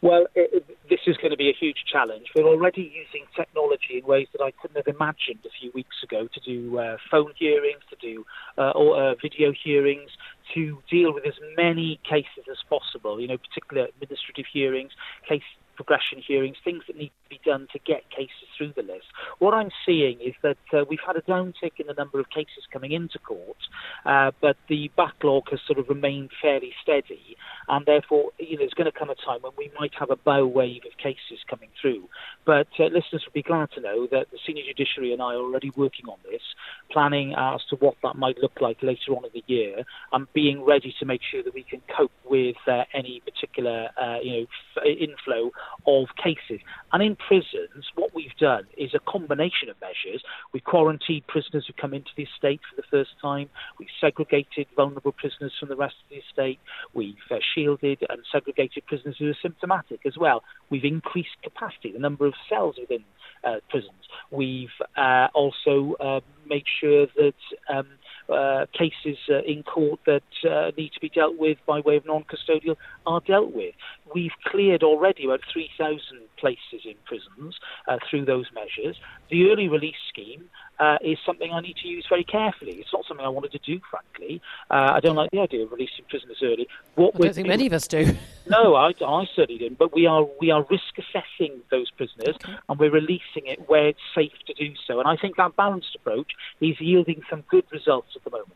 Well, 0.00 0.26
it, 0.34 0.64
this 0.88 1.00
is 1.06 1.16
going 1.16 1.32
to 1.32 1.36
be 1.36 1.50
a 1.50 1.56
huge 1.58 1.84
challenge. 1.90 2.26
We're 2.34 2.46
already 2.46 2.82
using 2.82 3.26
technology 3.36 3.98
in 3.98 4.06
ways 4.06 4.28
that 4.32 4.42
I 4.42 4.52
couldn't 4.52 4.76
have 4.76 4.86
imagined 4.86 5.40
a 5.44 5.50
few 5.60 5.70
weeks 5.74 5.96
ago 6.02 6.28
to 6.32 6.40
do 6.40 6.78
uh, 6.78 6.96
phone 7.10 7.32
hearings, 7.36 7.80
to 7.90 7.96
do 8.00 8.24
uh, 8.56 8.70
or, 8.70 9.02
uh, 9.02 9.14
video 9.20 9.52
hearings, 9.52 10.10
to 10.54 10.78
deal 10.90 11.12
with 11.12 11.26
as 11.26 11.34
many 11.56 12.00
cases 12.08 12.44
as 12.50 12.58
possible. 12.68 13.20
You 13.20 13.28
know, 13.28 13.38
particular 13.38 13.86
administrative 13.86 14.46
hearings, 14.52 14.92
case 15.28 15.42
progression 15.78 16.20
hearings, 16.20 16.56
things 16.64 16.82
that 16.88 16.96
need 16.96 17.12
to 17.22 17.28
be 17.30 17.40
done 17.44 17.68
to 17.72 17.78
get 17.86 18.10
cases 18.10 18.48
through 18.56 18.72
the 18.74 18.82
list. 18.82 19.06
What 19.38 19.54
I'm 19.54 19.70
seeing 19.86 20.18
is 20.20 20.34
that 20.42 20.58
uh, 20.72 20.84
we've 20.90 20.98
had 21.06 21.14
a 21.14 21.22
downtick 21.22 21.78
in 21.78 21.86
the 21.86 21.94
number 21.94 22.18
of 22.18 22.28
cases 22.30 22.66
coming 22.72 22.90
into 22.90 23.20
court, 23.20 23.56
uh, 24.04 24.32
but 24.40 24.56
the 24.68 24.90
backlog 24.96 25.44
has 25.52 25.60
sort 25.68 25.78
of 25.78 25.88
remained 25.88 26.30
fairly 26.42 26.72
steady, 26.82 27.36
and 27.68 27.86
therefore, 27.86 28.32
you 28.40 28.56
know, 28.56 28.58
there's 28.58 28.74
going 28.74 28.90
to 28.90 28.98
come 28.98 29.08
a 29.08 29.14
time 29.14 29.38
when 29.42 29.52
we 29.56 29.70
might 29.78 29.92
have 29.96 30.10
a 30.10 30.16
bow 30.16 30.44
wave 30.44 30.82
of 30.84 30.98
cases 30.98 31.38
coming 31.48 31.68
through. 31.80 32.08
But 32.44 32.66
uh, 32.80 32.86
listeners 32.86 33.22
would 33.24 33.32
be 33.32 33.42
glad 33.42 33.70
to 33.76 33.80
know 33.80 34.08
that 34.10 34.32
the 34.32 34.38
senior 34.44 34.64
judiciary 34.66 35.12
and 35.12 35.22
I 35.22 35.34
are 35.34 35.46
already 35.46 35.70
working 35.76 36.06
on 36.08 36.18
this, 36.28 36.42
planning 36.90 37.34
as 37.38 37.60
to 37.70 37.76
what 37.76 37.94
that 38.02 38.16
might 38.16 38.38
look 38.38 38.60
like 38.60 38.82
later 38.82 39.12
on 39.16 39.24
in 39.24 39.30
the 39.32 39.44
year, 39.46 39.84
and 40.12 40.26
being 40.32 40.64
ready 40.64 40.92
to 40.98 41.06
make 41.06 41.20
sure 41.30 41.44
that 41.44 41.54
we 41.54 41.62
can 41.62 41.82
cope 41.96 42.10
with 42.28 42.56
uh, 42.66 42.82
any 42.92 43.22
particular, 43.24 43.90
uh, 43.96 44.18
you 44.20 44.32
know, 44.32 44.46
inflow 44.84 45.52
of 45.86 46.08
cases. 46.22 46.60
And 46.92 47.02
in 47.02 47.16
prisons, 47.16 47.86
what 47.94 48.14
we've 48.14 48.36
done 48.38 48.64
is 48.76 48.90
a 48.94 48.98
combination 49.10 49.68
of 49.68 49.76
measures. 49.80 50.22
We 50.52 50.60
quarantined 50.60 51.26
prisoners 51.26 51.64
who 51.66 51.72
come 51.80 51.94
into 51.94 52.10
the 52.16 52.24
estate 52.24 52.60
for 52.68 52.80
the 52.80 52.86
first 52.90 53.10
time. 53.20 53.48
We've 53.78 53.88
segregated 54.00 54.66
vulnerable 54.76 55.12
prisoners 55.12 55.52
from 55.58 55.68
the 55.68 55.76
rest 55.76 55.94
of 56.04 56.10
the 56.10 56.16
estate. 56.16 56.60
We've 56.94 57.14
uh, 57.30 57.36
shielded 57.54 58.04
and 58.08 58.20
segregated 58.30 58.86
prisoners 58.86 59.16
who 59.18 59.30
are 59.30 59.38
symptomatic 59.40 60.00
as 60.06 60.16
well. 60.16 60.42
We've 60.70 60.84
increased 60.84 61.36
capacity, 61.42 61.92
the 61.92 61.98
number 61.98 62.26
of 62.26 62.34
cells 62.48 62.76
within 62.78 63.04
uh, 63.44 63.56
prisons. 63.68 63.92
We've 64.30 64.68
uh, 64.96 65.28
also 65.34 65.94
uh, 66.00 66.20
made 66.46 66.64
sure 66.80 67.06
that 67.16 67.34
um, 67.68 67.86
uh, 68.28 68.66
cases 68.72 69.18
uh, 69.30 69.40
in 69.42 69.62
court 69.62 70.00
that 70.06 70.22
uh, 70.48 70.70
need 70.76 70.92
to 70.92 71.00
be 71.00 71.08
dealt 71.08 71.38
with 71.38 71.58
by 71.66 71.80
way 71.80 71.96
of 71.96 72.04
non-custodial 72.06 72.76
are 73.06 73.20
dealt 73.20 73.54
with. 73.54 73.74
We've 74.14 74.32
cleared 74.44 74.82
already 74.82 75.24
about 75.24 75.40
3,000 75.52 76.00
places 76.38 76.84
in 76.84 76.94
prisons 77.04 77.58
uh, 77.86 77.98
through 78.08 78.24
those 78.24 78.46
measures. 78.54 78.96
The 79.30 79.50
early 79.50 79.68
release 79.68 79.96
scheme 80.08 80.48
uh, 80.78 80.98
is 81.00 81.18
something 81.26 81.52
I 81.52 81.60
need 81.60 81.76
to 81.82 81.88
use 81.88 82.06
very 82.08 82.24
carefully. 82.24 82.72
It's 82.72 82.92
not 82.92 83.04
something 83.06 83.24
I 83.24 83.28
wanted 83.28 83.52
to 83.52 83.58
do, 83.58 83.80
frankly. 83.90 84.40
Uh, 84.70 84.92
I 84.94 85.00
don't 85.00 85.16
like 85.16 85.30
the 85.30 85.40
idea 85.40 85.64
of 85.64 85.72
releasing 85.72 86.04
prisoners 86.08 86.38
early. 86.42 86.68
What 86.94 87.14
I 87.16 87.18
don't 87.18 87.34
think 87.34 87.48
many 87.48 87.66
of 87.66 87.72
us 87.72 87.88
do. 87.88 88.16
no, 88.48 88.74
I, 88.74 88.92
I, 89.04 89.26
certainly 89.34 89.58
didn't. 89.58 89.78
But 89.78 89.92
we 89.94 90.06
are 90.06 90.26
we 90.40 90.50
are 90.50 90.64
risk 90.70 90.98
assessing 90.98 91.60
those 91.70 91.90
prisoners, 91.90 92.36
okay. 92.36 92.56
and 92.68 92.78
we're 92.78 92.90
releasing 92.90 93.46
it 93.46 93.68
where 93.68 93.88
it's 93.88 94.00
safe 94.14 94.32
to 94.46 94.54
do 94.54 94.74
so. 94.86 95.00
And 95.00 95.08
I 95.08 95.16
think 95.16 95.36
that 95.36 95.56
balanced 95.56 95.94
approach 95.94 96.32
is 96.60 96.80
yielding 96.80 97.22
some 97.28 97.42
good 97.48 97.64
results 97.70 98.08
at 98.16 98.24
the 98.24 98.30
moment. 98.30 98.54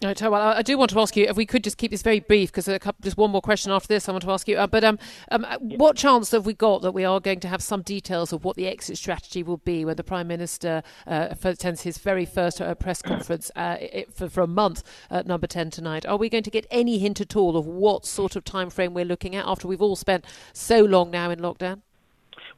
Right, 0.00 0.22
well, 0.22 0.34
I 0.34 0.62
do 0.62 0.78
want 0.78 0.92
to 0.92 1.00
ask 1.00 1.16
you 1.16 1.24
if 1.24 1.36
we 1.36 1.44
could 1.44 1.64
just 1.64 1.76
keep 1.76 1.90
this 1.90 2.02
very 2.02 2.20
brief 2.20 2.52
because 2.52 2.66
just 3.00 3.16
one 3.16 3.32
more 3.32 3.40
question 3.40 3.72
after 3.72 3.88
this 3.88 4.08
I 4.08 4.12
want 4.12 4.22
to 4.22 4.30
ask 4.30 4.46
you. 4.46 4.56
Uh, 4.56 4.68
but 4.68 4.84
um, 4.84 4.96
um, 5.32 5.44
uh, 5.44 5.58
what 5.58 5.96
chance 5.96 6.30
have 6.30 6.46
we 6.46 6.54
got 6.54 6.82
that 6.82 6.92
we 6.92 7.04
are 7.04 7.18
going 7.18 7.40
to 7.40 7.48
have 7.48 7.60
some 7.60 7.82
details 7.82 8.32
of 8.32 8.44
what 8.44 8.54
the 8.54 8.68
exit 8.68 8.96
strategy 8.96 9.42
will 9.42 9.56
be 9.56 9.84
when 9.84 9.96
the 9.96 10.04
Prime 10.04 10.28
Minister 10.28 10.84
uh, 11.08 11.34
attends 11.42 11.82
his 11.82 11.98
very 11.98 12.24
first 12.24 12.60
uh, 12.60 12.76
press 12.76 13.02
conference 13.02 13.50
uh, 13.56 13.76
for, 14.14 14.28
for, 14.28 14.42
a 14.42 14.46
month 14.46 14.84
at 15.10 15.26
Number 15.26 15.48
10 15.48 15.70
tonight? 15.70 16.06
Are 16.06 16.16
we 16.16 16.28
going 16.28 16.44
to 16.44 16.50
get 16.50 16.68
any 16.70 16.98
hint 16.98 17.20
at 17.20 17.34
all 17.34 17.56
of 17.56 17.66
what 17.66 18.06
sort 18.06 18.36
of 18.36 18.44
time 18.44 18.70
frame 18.70 18.94
we're 18.94 19.04
looking 19.04 19.34
at 19.34 19.46
after 19.46 19.66
we've 19.66 19.82
all 19.82 19.96
spent 19.96 20.24
so 20.52 20.84
long 20.84 21.10
now 21.10 21.28
in 21.30 21.40
lockdown? 21.40 21.80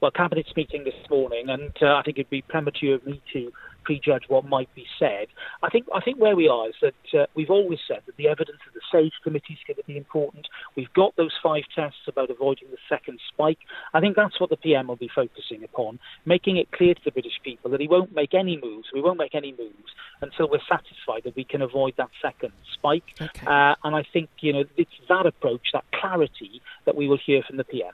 Well, 0.03 0.11
Cabinet's 0.11 0.55
meeting 0.57 0.85
this 0.85 0.95
morning, 1.09 1.49
and 1.49 1.73
uh, 1.81 1.95
I 1.97 2.03
think 2.03 2.19
it'd 2.19 2.29
be 2.29 2.43
premature 2.43 2.97
of 2.97 3.07
me 3.07 3.23
to 3.33 3.51
prejudge 3.85 4.25
what 4.29 4.45
might 4.45 4.73
be 4.75 4.87
said. 4.99 5.29
I 5.63 5.71
think 5.71 5.87
I 5.95 6.01
think 6.01 6.19
where 6.19 6.37
we 6.37 6.49
are 6.49 6.69
is 6.69 6.75
that 6.83 7.19
uh, 7.19 7.27
we've 7.35 7.51
always 7.51 7.79
said 7.87 8.03
that 8.07 8.17
the 8.17 8.29
evidence 8.29 8.59
of 8.67 8.75
the 8.75 8.81
SAGE 8.93 9.13
committee 9.23 9.55
is 9.55 9.59
going 9.67 9.77
to 9.77 9.85
be 9.85 9.97
important. 9.97 10.49
We've 10.77 10.93
got 10.93 11.17
those 11.17 11.33
five 11.43 11.65
tests 11.75 12.01
about 12.07 12.31
avoiding 12.31 12.69
the 12.71 12.79
second 12.89 13.21
spike. 13.33 13.59
I 13.95 14.01
think 14.01 14.17
that's 14.17 14.41
what 14.41 14.51
the 14.51 14.57
PM 14.57 14.89
will 14.89 14.97
be 14.97 15.11
focusing 15.15 15.65
upon, 15.65 15.99
making 16.25 16.57
it 16.57 16.71
clear 16.73 16.95
to 16.95 17.01
the 17.05 17.11
British 17.11 17.41
people 17.43 17.71
that 17.71 17.81
he 17.81 17.89
won't 17.89 18.15
make 18.15 18.35
any 18.35 18.61
moves. 18.63 18.89
We 18.93 19.01
won't 19.01 19.19
make 19.19 19.35
any 19.35 19.53
moves 19.53 19.93
until 20.21 20.49
we're 20.49 20.61
satisfied 20.69 21.23
that 21.25 21.37
we 21.37 21.45
can 21.45 21.63
avoid 21.63 21.95
that 21.97 22.11
second 22.21 22.53
spike. 22.75 23.05
Okay. 23.21 23.47
Uh, 23.47 23.75
and 23.85 23.97
I 23.97 24.05
think 24.13 24.31
you 24.41 24.53
know 24.53 24.65
it's 24.77 24.91
that 25.09 25.27
approach, 25.27 25.69
that 25.73 25.85
clarity, 25.93 26.63
that 26.85 26.97
we 26.97 27.09
will 27.09 27.19
hear 27.25 27.43
from 27.43 27.57
the 27.57 27.65
PM. 27.65 27.93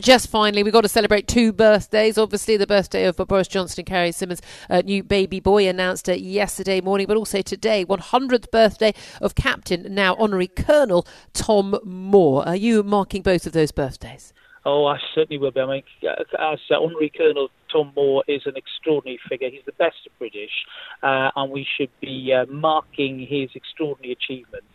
Just 0.00 0.28
finally, 0.28 0.62
we've 0.62 0.72
got 0.72 0.82
to 0.82 0.88
celebrate 0.88 1.26
two 1.26 1.50
birthdays. 1.50 2.18
Obviously, 2.18 2.58
the 2.58 2.66
birthday 2.66 3.04
of 3.04 3.16
Boris 3.16 3.48
Johnson 3.48 3.80
and 3.80 3.86
Carrie 3.86 4.12
Symonds' 4.12 4.42
uh, 4.68 4.82
new 4.84 5.02
baby 5.02 5.40
boy 5.40 5.66
announced 5.66 6.10
uh, 6.10 6.12
yesterday 6.12 6.82
morning, 6.82 7.06
but 7.06 7.16
also 7.16 7.40
today, 7.40 7.86
100th 7.86 8.50
birthday 8.50 8.92
of 9.22 9.34
Captain, 9.34 9.94
now 9.94 10.14
Honorary 10.16 10.48
Colonel 10.48 11.06
Tom 11.32 11.78
Moore. 11.84 12.46
Are 12.46 12.54
you 12.54 12.82
marking 12.82 13.22
both 13.22 13.46
of 13.46 13.54
those 13.54 13.72
birthdays? 13.72 14.34
Oh, 14.66 14.84
I 14.84 14.98
certainly 15.14 15.38
will 15.38 15.52
be. 15.52 15.60
I 15.60 15.66
mean, 15.66 15.82
as 16.38 16.58
uh, 16.70 16.74
Honorary 16.74 17.10
Colonel 17.16 17.48
Tom 17.72 17.92
Moore 17.94 18.24
is 18.28 18.42
an 18.46 18.54
extraordinary 18.56 19.18
figure. 19.28 19.50
He's 19.50 19.64
the 19.66 19.72
best 19.72 19.96
of 20.06 20.18
British, 20.18 20.50
uh, 21.02 21.30
and 21.36 21.50
we 21.50 21.66
should 21.76 21.90
be 22.00 22.32
uh, 22.32 22.46
marking 22.46 23.20
his 23.20 23.50
extraordinary 23.54 24.12
achievements 24.12 24.66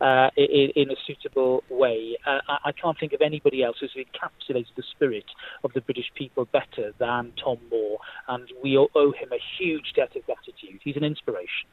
uh, 0.00 0.30
in, 0.36 0.70
in, 0.76 0.90
a 0.90 0.96
suitable 1.06 1.62
way. 1.70 2.16
Uh, 2.26 2.38
I, 2.48 2.58
I, 2.66 2.72
can't 2.72 2.98
think 2.98 3.12
of 3.12 3.20
anybody 3.20 3.62
else 3.62 3.76
who's 3.80 3.94
encapsulated 3.96 4.74
the 4.76 4.82
spirit 4.90 5.24
of 5.64 5.72
the 5.72 5.80
British 5.80 6.10
people 6.14 6.46
better 6.46 6.92
than 6.98 7.32
Tom 7.42 7.58
Moore, 7.70 7.98
and 8.28 8.48
we 8.62 8.76
owe 8.76 9.12
him 9.12 9.28
a 9.32 9.40
huge 9.58 9.92
debt 9.94 10.14
of 10.16 10.24
gratitude. 10.26 10.80
He's 10.82 10.96
an 10.96 11.04
inspiration. 11.04 11.68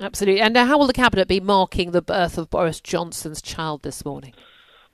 Absolutely. 0.00 0.40
And 0.40 0.56
how 0.56 0.78
will 0.78 0.86
the 0.86 0.92
Cabinet 0.92 1.28
be 1.28 1.40
marking 1.40 1.92
the 1.92 2.02
birth 2.02 2.36
of 2.36 2.50
Boris 2.50 2.80
Johnson's 2.80 3.40
child 3.40 3.82
this 3.82 4.04
morning? 4.04 4.34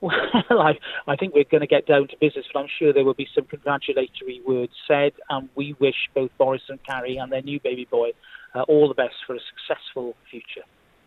Well, 0.51 0.61
I, 0.61 0.79
I 1.07 1.17
think 1.17 1.35
we're 1.35 1.45
going 1.45 1.61
to 1.61 1.67
get 1.67 1.87
down 1.87 2.09
to 2.09 2.17
business, 2.21 2.47
but 2.53 2.61
I'm 2.61 2.69
sure 2.79 2.93
there 2.93 3.05
will 3.05 3.15
be 3.15 3.29
some 3.35 3.45
congratulatory 3.45 4.41
words 4.47 4.73
said, 4.89 5.13
and 5.29 5.49
we 5.55 5.75
wish 5.79 6.09
both 6.15 6.31
Boris 6.39 6.63
and 6.69 6.83
Carrie 6.85 7.19
and 7.19 7.31
their 7.31 7.43
new 7.43 7.61
baby 7.61 7.87
boy 7.91 8.13
uh, 8.55 8.63
all 8.63 8.89
the 8.89 8.95
best 8.95 9.15
for 9.27 9.35
a 9.35 9.41
successful 9.41 10.17
future. 10.31 10.63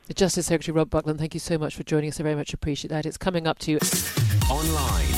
The 0.08 0.14
Justice 0.14 0.48
Secretary 0.48 0.76
Rob 0.76 0.90
Buckland, 0.90 1.20
thank 1.20 1.34
you 1.34 1.40
so 1.40 1.58
much 1.58 1.76
for 1.76 1.84
joining 1.84 2.10
us. 2.10 2.20
I 2.20 2.24
very 2.24 2.36
much 2.36 2.54
appreciate 2.54 2.90
that. 2.90 3.06
It's 3.06 3.18
coming 3.18 3.48
up 3.48 3.60
to 3.60 3.72
you 3.72 3.80
online, 4.50 5.16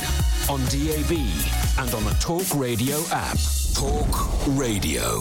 on 0.50 0.60
DAB, 0.70 1.12
and 1.80 1.94
on 1.94 2.06
the 2.06 2.16
Talk 2.20 2.46
Radio 2.56 2.98
app. 3.12 3.38
Talk 3.74 4.48
Radio. 4.58 5.20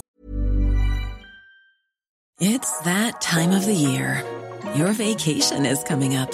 It's 2.39 2.79
that 2.81 3.21
time 3.21 3.51
of 3.51 3.65
the 3.65 3.73
year. 3.73 4.23
Your 4.75 4.91
vacation 4.91 5.65
is 5.65 5.83
coming 5.83 6.15
up. 6.15 6.33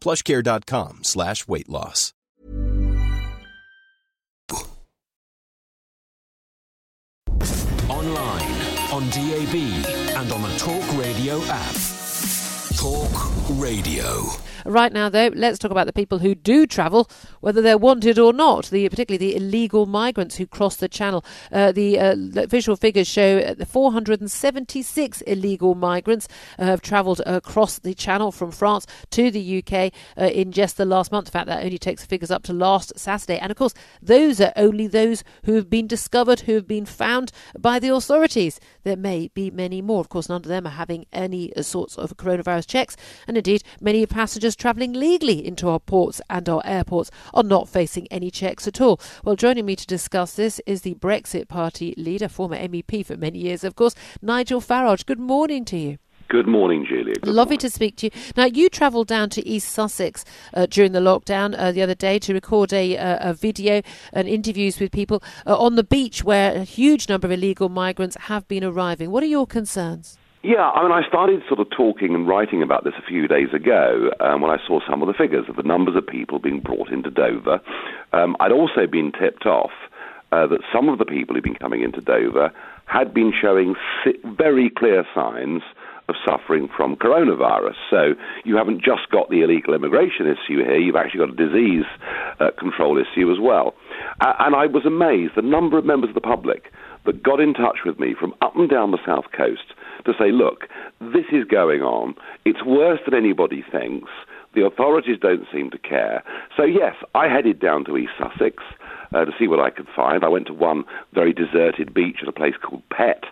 plushcare.com 0.00 1.04
slash 1.04 1.46
weight 1.48 1.68
loss. 1.68 2.12
Online, 7.88 8.52
on 8.92 9.08
DAB 9.10 9.54
and 10.16 10.32
on 10.32 10.42
the 10.42 10.54
Talk 10.58 10.82
Radio 10.98 11.40
app. 11.44 11.76
Talk 12.76 13.10
Radio. 13.58 14.26
Right 14.66 14.92
now, 14.92 15.08
though, 15.08 15.30
let's 15.32 15.60
talk 15.60 15.70
about 15.70 15.86
the 15.86 15.92
people 15.92 16.18
who 16.18 16.34
do 16.34 16.66
travel, 16.66 17.08
whether 17.40 17.62
they're 17.62 17.78
wanted 17.78 18.18
or 18.18 18.32
not, 18.32 18.66
the, 18.66 18.88
particularly 18.88 19.32
the 19.32 19.36
illegal 19.36 19.86
migrants 19.86 20.36
who 20.36 20.46
cross 20.46 20.74
the 20.74 20.88
channel. 20.88 21.24
Uh, 21.52 21.70
the 21.70 22.00
uh, 22.00 22.16
official 22.36 22.74
figures 22.74 23.06
show 23.06 23.38
that 23.54 23.68
476 23.68 25.20
illegal 25.20 25.76
migrants 25.76 26.26
uh, 26.58 26.64
have 26.64 26.82
travelled 26.82 27.22
across 27.26 27.78
the 27.78 27.94
channel 27.94 28.32
from 28.32 28.50
France 28.50 28.88
to 29.10 29.30
the 29.30 29.58
UK 29.58 29.92
uh, 30.20 30.24
in 30.24 30.50
just 30.50 30.76
the 30.76 30.84
last 30.84 31.12
month. 31.12 31.28
In 31.28 31.32
fact, 31.32 31.46
that 31.46 31.64
only 31.64 31.78
takes 31.78 32.02
the 32.02 32.08
figures 32.08 32.32
up 32.32 32.42
to 32.44 32.52
last 32.52 32.98
Saturday. 32.98 33.38
And 33.38 33.52
of 33.52 33.56
course, 33.56 33.74
those 34.02 34.40
are 34.40 34.52
only 34.56 34.88
those 34.88 35.22
who 35.44 35.54
have 35.54 35.70
been 35.70 35.86
discovered, 35.86 36.40
who 36.40 36.54
have 36.54 36.66
been 36.66 36.86
found 36.86 37.30
by 37.56 37.78
the 37.78 37.94
authorities. 37.94 38.58
There 38.82 38.96
may 38.96 39.28
be 39.28 39.48
many 39.48 39.80
more. 39.80 40.00
Of 40.00 40.08
course, 40.08 40.28
none 40.28 40.42
of 40.42 40.48
them 40.48 40.66
are 40.66 40.70
having 40.70 41.06
any 41.12 41.52
sorts 41.62 41.96
of 41.96 42.16
coronavirus 42.16 42.66
checks. 42.66 42.96
And 43.28 43.36
indeed, 43.36 43.62
many 43.80 44.02
passengers 44.56 44.66
travelling 44.66 44.92
legally 44.92 45.46
into 45.46 45.68
our 45.68 45.80
ports 45.80 46.20
and 46.28 46.48
our 46.48 46.62
airports 46.64 47.10
are 47.34 47.42
not 47.42 47.68
facing 47.68 48.06
any 48.10 48.30
checks 48.30 48.66
at 48.66 48.80
all. 48.80 49.00
Well, 49.24 49.36
joining 49.36 49.66
me 49.66 49.76
to 49.76 49.86
discuss 49.86 50.34
this 50.34 50.60
is 50.66 50.82
the 50.82 50.94
Brexit 50.94 51.48
Party 51.48 51.94
leader, 51.96 52.28
former 52.28 52.56
MEP 52.56 53.04
for 53.04 53.16
many 53.16 53.38
years, 53.38 53.64
of 53.64 53.74
course, 53.74 53.94
Nigel 54.22 54.60
Farage. 54.60 55.06
Good 55.06 55.20
morning 55.20 55.64
to 55.66 55.76
you. 55.76 55.98
Good 56.28 56.48
morning, 56.48 56.84
Julia. 56.84 57.14
Good 57.14 57.28
Lovely 57.28 57.52
morning. 57.52 57.58
to 57.58 57.70
speak 57.70 57.96
to 57.98 58.06
you. 58.06 58.10
Now, 58.36 58.46
you 58.46 58.68
travelled 58.68 59.06
down 59.06 59.30
to 59.30 59.46
East 59.46 59.68
Sussex 59.68 60.24
uh, 60.54 60.66
during 60.66 60.90
the 60.90 60.98
lockdown 60.98 61.54
uh, 61.56 61.70
the 61.70 61.82
other 61.82 61.94
day 61.94 62.18
to 62.18 62.34
record 62.34 62.72
a, 62.72 62.98
uh, 62.98 63.30
a 63.30 63.32
video 63.32 63.80
and 64.12 64.26
interviews 64.26 64.80
with 64.80 64.90
people 64.90 65.22
uh, 65.46 65.56
on 65.56 65.76
the 65.76 65.84
beach 65.84 66.24
where 66.24 66.52
a 66.52 66.64
huge 66.64 67.08
number 67.08 67.28
of 67.28 67.32
illegal 67.32 67.68
migrants 67.68 68.16
have 68.22 68.48
been 68.48 68.64
arriving. 68.64 69.12
What 69.12 69.22
are 69.22 69.26
your 69.26 69.46
concerns? 69.46 70.18
Yeah, 70.46 70.70
I 70.70 70.84
mean, 70.84 70.92
I 70.92 71.02
started 71.08 71.42
sort 71.48 71.58
of 71.58 71.66
talking 71.76 72.14
and 72.14 72.28
writing 72.28 72.62
about 72.62 72.84
this 72.84 72.92
a 72.96 73.02
few 73.02 73.26
days 73.26 73.48
ago 73.52 74.12
um, 74.20 74.42
when 74.42 74.50
I 74.52 74.58
saw 74.64 74.78
some 74.88 75.02
of 75.02 75.08
the 75.08 75.12
figures 75.12 75.46
of 75.48 75.56
the 75.56 75.64
numbers 75.64 75.96
of 75.96 76.06
people 76.06 76.38
being 76.38 76.60
brought 76.60 76.88
into 76.90 77.10
Dover. 77.10 77.60
Um, 78.12 78.36
I'd 78.38 78.52
also 78.52 78.86
been 78.86 79.10
tipped 79.10 79.44
off 79.44 79.72
uh, 80.30 80.46
that 80.46 80.60
some 80.72 80.88
of 80.88 81.00
the 81.00 81.04
people 81.04 81.34
who'd 81.34 81.42
been 81.42 81.56
coming 81.56 81.82
into 81.82 82.00
Dover 82.00 82.52
had 82.84 83.12
been 83.12 83.32
showing 83.32 83.74
very 84.38 84.70
clear 84.70 85.04
signs 85.16 85.62
of 86.08 86.14
suffering 86.24 86.68
from 86.76 86.94
coronavirus. 86.94 87.74
So 87.90 88.14
you 88.44 88.54
haven't 88.54 88.84
just 88.84 89.10
got 89.10 89.28
the 89.28 89.42
illegal 89.42 89.74
immigration 89.74 90.26
issue 90.26 90.62
here, 90.62 90.78
you've 90.78 90.94
actually 90.94 91.26
got 91.26 91.30
a 91.30 91.48
disease 91.48 91.86
uh, 92.38 92.52
control 92.56 92.98
issue 92.98 93.32
as 93.32 93.38
well. 93.40 93.74
Uh, 94.20 94.34
and 94.38 94.54
I 94.54 94.66
was 94.66 94.86
amazed 94.86 95.32
the 95.34 95.42
number 95.42 95.76
of 95.76 95.84
members 95.84 96.10
of 96.10 96.14
the 96.14 96.20
public 96.20 96.70
that 97.06 97.22
got 97.22 97.40
in 97.40 97.54
touch 97.54 97.78
with 97.84 97.98
me 97.98 98.14
from 98.18 98.34
up 98.42 98.54
and 98.56 98.68
down 98.68 98.90
the 98.90 99.04
south 99.06 99.26
coast 99.36 99.72
to 100.04 100.12
say, 100.18 100.30
look, 100.30 100.68
this 101.00 101.26
is 101.32 101.44
going 101.44 101.82
on. 101.82 102.14
It's 102.44 102.64
worse 102.64 103.00
than 103.04 103.14
anybody 103.14 103.64
thinks. 103.70 104.10
The 104.54 104.64
authorities 104.64 105.18
don't 105.20 105.46
seem 105.52 105.70
to 105.70 105.78
care. 105.78 106.22
So, 106.56 106.64
yes, 106.64 106.94
I 107.14 107.28
headed 107.28 107.60
down 107.60 107.84
to 107.86 107.96
East 107.96 108.12
Sussex 108.18 108.62
uh, 109.14 109.24
to 109.24 109.32
see 109.38 109.48
what 109.48 109.60
I 109.60 109.70
could 109.70 109.88
find. 109.94 110.24
I 110.24 110.28
went 110.28 110.46
to 110.46 110.54
one 110.54 110.84
very 111.12 111.32
deserted 111.32 111.92
beach 111.92 112.18
at 112.22 112.28
a 112.28 112.32
place 112.32 112.54
called 112.62 112.82
Pett, 112.90 113.24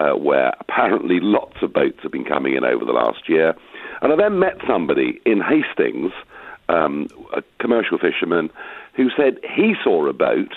uh, 0.00 0.12
where 0.12 0.54
apparently 0.60 1.18
lots 1.22 1.56
of 1.62 1.72
boats 1.72 1.98
have 2.02 2.12
been 2.12 2.24
coming 2.24 2.54
in 2.54 2.64
over 2.64 2.84
the 2.84 2.92
last 2.92 3.28
year. 3.28 3.54
And 4.02 4.12
I 4.12 4.16
then 4.16 4.38
met 4.38 4.58
somebody 4.66 5.20
in 5.26 5.40
Hastings, 5.40 6.12
um, 6.68 7.08
a 7.36 7.42
commercial 7.60 7.98
fisherman, 7.98 8.50
who 8.94 9.08
said 9.16 9.38
he 9.42 9.74
saw 9.82 10.06
a 10.06 10.12
boat 10.12 10.54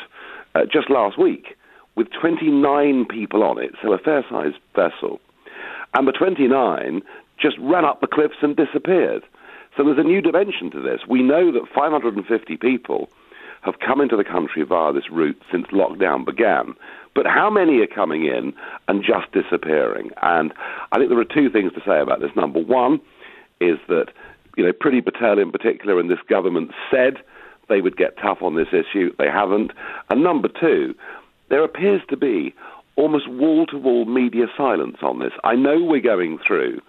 uh, 0.54 0.66
just 0.72 0.90
last 0.90 1.18
week 1.18 1.56
with 2.02 2.12
29 2.20 3.06
people 3.06 3.44
on 3.44 3.62
it, 3.62 3.76
so 3.80 3.94
a 3.94 4.00
fair 4.00 4.26
sized 4.28 4.58
vessel. 4.76 5.20
And 5.94 6.08
the 6.08 6.12
29 6.12 7.04
just 7.40 7.58
ran 7.60 7.86
up 7.86 8.02
the 8.02 8.08
cliffs 8.08 8.42
and 8.42 8.56
disappeared. 8.56 9.22
So 9.78 9.84
there's 9.84 10.00
a 10.00 10.04
new 10.04 10.20
dimension 10.20 10.72
to 10.72 10.82
this. 10.82 11.02
We 11.08 11.22
know 11.22 11.52
that 11.52 11.68
550 11.74 12.58
people 12.58 13.08
have 13.62 13.76
come 13.86 14.02
into 14.02 14.18
the 14.18 14.24
country 14.24 14.64
via 14.64 14.94
this 14.94 15.12
route 15.12 15.40
since 15.52 15.68
lockdown 15.68 16.26
began. 16.26 16.74
But 17.14 17.28
how 17.28 17.52
many 17.52 17.80
are 17.82 17.88
coming 17.88 18.26
in 18.26 18.52
and 18.88 19.04
just 19.04 19.32
disappearing? 19.32 20.10
And 20.24 20.54
I 20.92 20.98
think 20.98 21.10
there 21.10 21.20
are 21.20 21.26
two 21.26 21.52
things 21.52 21.72
to 21.74 21.82
say 21.86 22.00
about 22.00 22.20
this. 22.20 22.32
Number 22.36 22.60
one 22.60 23.00
is 23.60 23.78
that, 23.90 24.08
you 24.58 24.66
know, 24.66 24.72
Priti 24.72 25.06
Patel 25.06 25.38
in 25.38 25.52
particular 25.52 26.00
and 26.00 26.10
this 26.10 26.22
government 26.28 26.72
said 26.90 27.18
they 27.70 27.82
would 27.82 27.96
get 27.96 28.18
tough 28.18 28.42
on 28.42 28.56
this 28.56 28.70
issue. 28.74 29.14
They 29.20 29.28
haven't. 29.28 29.72
And 30.10 30.24
number 30.24 30.48
two, 30.48 30.96
there 31.52 31.64
appears 31.64 32.02
to 32.10 32.18
be 32.18 32.56
almost 32.96 33.30
wall 33.30 33.68
to 33.68 33.78
wall 33.78 34.06
media 34.06 34.46
silence 34.58 34.98
on 35.04 35.20
this. 35.20 35.34
I 35.44 35.54
know 35.56 35.84
we're 35.84 36.02
going 36.02 36.40
through 36.46 36.80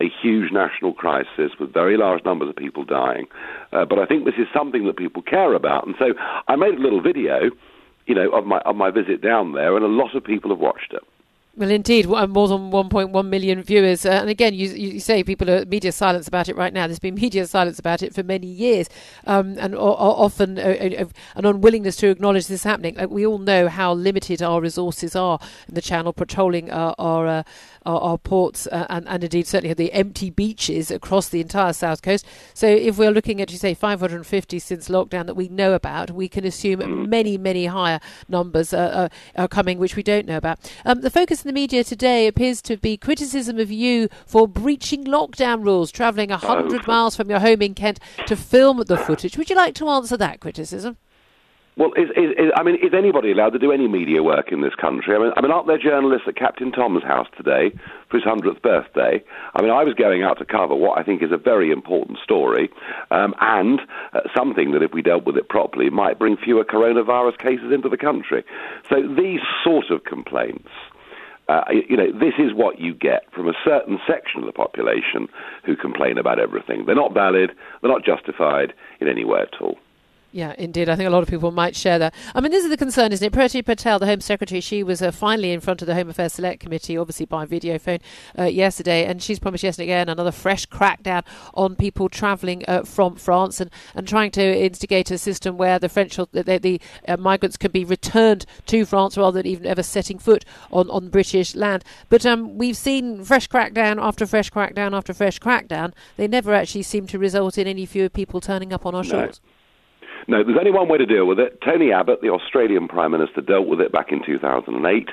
a 0.00 0.06
huge 0.22 0.52
national 0.52 0.94
crisis 0.94 1.52
with 1.60 1.72
very 1.72 1.96
large 1.96 2.24
numbers 2.24 2.48
of 2.48 2.56
people 2.56 2.84
dying, 2.84 3.26
uh, 3.72 3.84
but 3.84 3.98
I 3.98 4.06
think 4.06 4.24
this 4.24 4.34
is 4.38 4.46
something 4.54 4.86
that 4.86 4.96
people 4.96 5.22
care 5.22 5.52
about. 5.52 5.86
And 5.86 5.96
so 5.98 6.14
I 6.48 6.56
made 6.56 6.74
a 6.74 6.82
little 6.82 7.02
video, 7.02 7.50
you 8.06 8.14
know, 8.14 8.30
of 8.30 8.46
my 8.46 8.58
of 8.60 8.76
my 8.76 8.90
visit 8.90 9.20
down 9.20 9.52
there, 9.52 9.76
and 9.76 9.84
a 9.84 9.88
lot 9.88 10.14
of 10.14 10.24
people 10.24 10.50
have 10.50 10.58
watched 10.60 10.92
it. 10.92 11.02
Well, 11.56 11.70
indeed, 11.70 12.06
more 12.08 12.48
than 12.48 12.72
1.1 12.72 13.28
million 13.28 13.62
viewers. 13.62 14.04
Uh, 14.04 14.10
and 14.10 14.28
again, 14.28 14.54
you, 14.54 14.70
you 14.70 14.98
say 14.98 15.22
people 15.22 15.48
are 15.48 15.64
media 15.64 15.92
silence 15.92 16.26
about 16.26 16.48
it 16.48 16.56
right 16.56 16.72
now. 16.72 16.88
There's 16.88 16.98
been 16.98 17.14
media 17.14 17.46
silence 17.46 17.78
about 17.78 18.02
it 18.02 18.12
for 18.12 18.24
many 18.24 18.48
years, 18.48 18.88
um, 19.24 19.56
and 19.60 19.72
often 19.76 20.58
uh, 20.58 20.62
uh, 20.62 21.04
an 21.36 21.46
unwillingness 21.46 21.94
to 21.98 22.08
acknowledge 22.08 22.48
this 22.48 22.64
happening. 22.64 22.96
Like 22.96 23.10
we 23.10 23.24
all 23.24 23.38
know 23.38 23.68
how 23.68 23.94
limited 23.94 24.42
our 24.42 24.60
resources 24.60 25.14
are 25.14 25.38
in 25.68 25.74
the 25.76 25.80
channel, 25.80 26.12
patrolling 26.12 26.72
our 26.72 26.92
our, 26.98 27.26
uh, 27.28 27.42
our, 27.86 28.00
our, 28.00 28.18
ports 28.18 28.66
uh, 28.68 28.86
and, 28.88 29.06
and 29.08 29.24
indeed 29.24 29.46
certainly 29.46 29.74
the 29.74 29.92
empty 29.92 30.30
beaches 30.30 30.90
across 30.90 31.28
the 31.28 31.40
entire 31.40 31.72
south 31.72 32.02
coast. 32.02 32.24
So 32.54 32.66
if 32.66 32.98
we're 32.98 33.10
looking 33.10 33.40
at, 33.40 33.50
you 33.50 33.58
say, 33.58 33.74
550 33.74 34.58
since 34.58 34.88
lockdown 34.88 35.26
that 35.26 35.34
we 35.34 35.48
know 35.48 35.74
about, 35.74 36.10
we 36.10 36.28
can 36.28 36.44
assume 36.44 37.08
many, 37.08 37.36
many 37.36 37.66
higher 37.66 38.00
numbers 38.28 38.72
uh, 38.72 39.08
are 39.36 39.48
coming, 39.48 39.78
which 39.78 39.96
we 39.96 40.02
don't 40.02 40.26
know 40.26 40.36
about. 40.36 40.58
Um, 40.84 41.00
the 41.00 41.10
focus 41.10 41.42
in 41.42 41.48
the 41.48 41.52
media 41.52 41.84
today 41.84 42.26
appears 42.26 42.62
to 42.62 42.76
be 42.76 42.96
criticism 42.96 43.58
of 43.58 43.70
you 43.70 44.08
for 44.26 44.48
breaching 44.48 45.04
lockdown 45.04 45.64
rules, 45.64 45.90
travelling 45.90 46.30
100 46.30 46.86
miles 46.86 47.16
from 47.16 47.30
your 47.30 47.40
home 47.40 47.62
in 47.62 47.74
Kent 47.74 48.00
to 48.26 48.36
film 48.36 48.82
the 48.86 48.96
footage. 48.96 49.36
Would 49.36 49.50
you 49.50 49.56
like 49.56 49.74
to 49.76 49.88
answer 49.88 50.16
that 50.16 50.40
criticism? 50.40 50.96
Well, 51.76 51.92
is, 51.96 52.08
is, 52.10 52.30
is, 52.38 52.52
I 52.56 52.62
mean, 52.62 52.76
is 52.76 52.94
anybody 52.96 53.32
allowed 53.32 53.50
to 53.50 53.58
do 53.58 53.72
any 53.72 53.88
media 53.88 54.22
work 54.22 54.52
in 54.52 54.60
this 54.60 54.76
country? 54.76 55.16
I 55.16 55.18
mean, 55.18 55.32
I 55.36 55.40
mean, 55.40 55.50
aren't 55.50 55.66
there 55.66 55.78
journalists 55.78 56.28
at 56.28 56.36
Captain 56.36 56.70
Tom's 56.70 57.02
house 57.02 57.26
today 57.36 57.72
for 58.08 58.18
his 58.18 58.22
hundredth 58.22 58.62
birthday? 58.62 59.20
I 59.54 59.62
mean, 59.62 59.72
I 59.72 59.82
was 59.82 59.94
going 59.94 60.22
out 60.22 60.38
to 60.38 60.44
cover 60.44 60.76
what 60.76 60.98
I 60.98 61.02
think 61.02 61.20
is 61.20 61.32
a 61.32 61.36
very 61.36 61.72
important 61.72 62.18
story, 62.22 62.70
um, 63.10 63.34
and 63.40 63.80
uh, 64.12 64.20
something 64.36 64.70
that, 64.70 64.84
if 64.84 64.92
we 64.92 65.02
dealt 65.02 65.26
with 65.26 65.36
it 65.36 65.48
properly, 65.48 65.90
might 65.90 66.16
bring 66.16 66.36
fewer 66.36 66.64
coronavirus 66.64 67.38
cases 67.38 67.72
into 67.72 67.88
the 67.88 67.98
country. 67.98 68.44
So 68.88 68.96
these 69.02 69.40
sort 69.64 69.90
of 69.90 70.04
complaints. 70.04 70.70
Uh, 71.46 71.62
you 71.70 71.94
know, 71.94 72.10
this 72.10 72.32
is 72.38 72.54
what 72.54 72.80
you 72.80 72.94
get 72.94 73.30
from 73.34 73.46
a 73.46 73.52
certain 73.62 73.98
section 74.06 74.40
of 74.40 74.46
the 74.46 74.52
population 74.52 75.28
who 75.66 75.76
complain 75.76 76.16
about 76.16 76.38
everything. 76.38 76.86
They're 76.86 76.94
not 76.94 77.12
valid, 77.12 77.52
they're 77.82 77.90
not 77.92 78.02
justified 78.02 78.72
in 78.98 79.08
any 79.08 79.26
way 79.26 79.40
at 79.40 79.60
all. 79.60 79.76
Yeah, 80.34 80.52
indeed. 80.58 80.88
I 80.88 80.96
think 80.96 81.06
a 81.06 81.10
lot 81.10 81.22
of 81.22 81.28
people 81.28 81.52
might 81.52 81.76
share 81.76 81.96
that. 82.00 82.12
I 82.34 82.40
mean, 82.40 82.50
this 82.50 82.64
is 82.64 82.70
the 82.70 82.76
concern, 82.76 83.12
isn't 83.12 83.24
it? 83.24 83.32
Priti 83.32 83.64
Patel, 83.64 84.00
the 84.00 84.06
Home 84.06 84.20
Secretary, 84.20 84.60
she 84.60 84.82
was 84.82 85.00
uh, 85.00 85.12
finally 85.12 85.52
in 85.52 85.60
front 85.60 85.80
of 85.80 85.86
the 85.86 85.94
Home 85.94 86.10
Affairs 86.10 86.32
Select 86.32 86.58
Committee, 86.58 86.98
obviously 86.98 87.24
by 87.24 87.44
video 87.44 87.78
phone, 87.78 88.00
uh, 88.36 88.42
yesterday, 88.42 89.04
and 89.06 89.22
she's 89.22 89.38
promised 89.38 89.62
yesterday 89.62 89.84
again 89.84 90.08
another 90.08 90.32
fresh 90.32 90.66
crackdown 90.66 91.22
on 91.54 91.76
people 91.76 92.08
travelling 92.08 92.64
uh, 92.66 92.82
from 92.82 93.14
France 93.14 93.60
and, 93.60 93.70
and 93.94 94.08
trying 94.08 94.32
to 94.32 94.42
instigate 94.42 95.08
a 95.12 95.18
system 95.18 95.56
where 95.56 95.78
the 95.78 95.88
French, 95.88 96.16
the, 96.16 96.42
the 96.42 96.80
uh, 97.06 97.16
migrants 97.16 97.56
can 97.56 97.70
be 97.70 97.84
returned 97.84 98.44
to 98.66 98.84
France 98.84 99.16
rather 99.16 99.40
than 99.40 99.46
even 99.46 99.66
ever 99.66 99.84
setting 99.84 100.18
foot 100.18 100.44
on, 100.72 100.90
on 100.90 101.10
British 101.10 101.54
land. 101.54 101.84
But 102.08 102.26
um, 102.26 102.58
we've 102.58 102.76
seen 102.76 103.22
fresh 103.22 103.48
crackdown 103.48 104.02
after 104.02 104.26
fresh 104.26 104.50
crackdown 104.50 104.96
after 104.96 105.14
fresh 105.14 105.38
crackdown. 105.38 105.92
They 106.16 106.26
never 106.26 106.52
actually 106.52 106.82
seem 106.82 107.06
to 107.06 107.20
result 107.20 107.56
in 107.56 107.68
any 107.68 107.86
fewer 107.86 108.08
people 108.08 108.40
turning 108.40 108.72
up 108.72 108.84
on 108.84 108.96
our 108.96 109.04
shores. 109.04 109.40
No. 109.44 109.50
No, 110.26 110.42
there's 110.42 110.58
only 110.58 110.70
one 110.70 110.88
way 110.88 110.98
to 110.98 111.06
deal 111.06 111.26
with 111.26 111.38
it. 111.38 111.60
Tony 111.62 111.92
Abbott, 111.92 112.20
the 112.22 112.30
Australian 112.30 112.88
Prime 112.88 113.12
Minister, 113.12 113.40
dealt 113.40 113.66
with 113.66 113.80
it 113.80 113.92
back 113.92 114.10
in 114.10 114.24
2008 114.24 115.08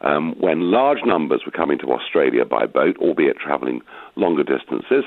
um, 0.00 0.34
when 0.38 0.70
large 0.72 0.98
numbers 1.04 1.42
were 1.46 1.52
coming 1.52 1.78
to 1.78 1.92
Australia 1.92 2.44
by 2.44 2.66
boat, 2.66 2.96
albeit 2.98 3.36
travelling 3.38 3.80
longer 4.16 4.42
distances. 4.42 5.04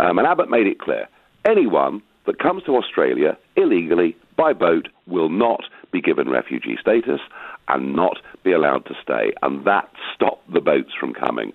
Um, 0.00 0.18
and 0.18 0.26
Abbott 0.26 0.50
made 0.50 0.66
it 0.66 0.78
clear 0.78 1.08
anyone 1.44 2.02
that 2.26 2.38
comes 2.38 2.62
to 2.64 2.76
Australia 2.76 3.36
illegally 3.56 4.16
by 4.36 4.52
boat 4.52 4.88
will 5.06 5.28
not 5.28 5.62
be 5.92 6.00
given 6.00 6.28
refugee 6.28 6.76
status 6.80 7.20
and 7.68 7.94
not 7.94 8.18
be 8.44 8.52
allowed 8.52 8.84
to 8.86 8.94
stay. 9.02 9.32
And 9.42 9.64
that 9.66 9.88
stopped 10.14 10.52
the 10.52 10.60
boats 10.60 10.90
from 10.98 11.12
coming. 11.14 11.52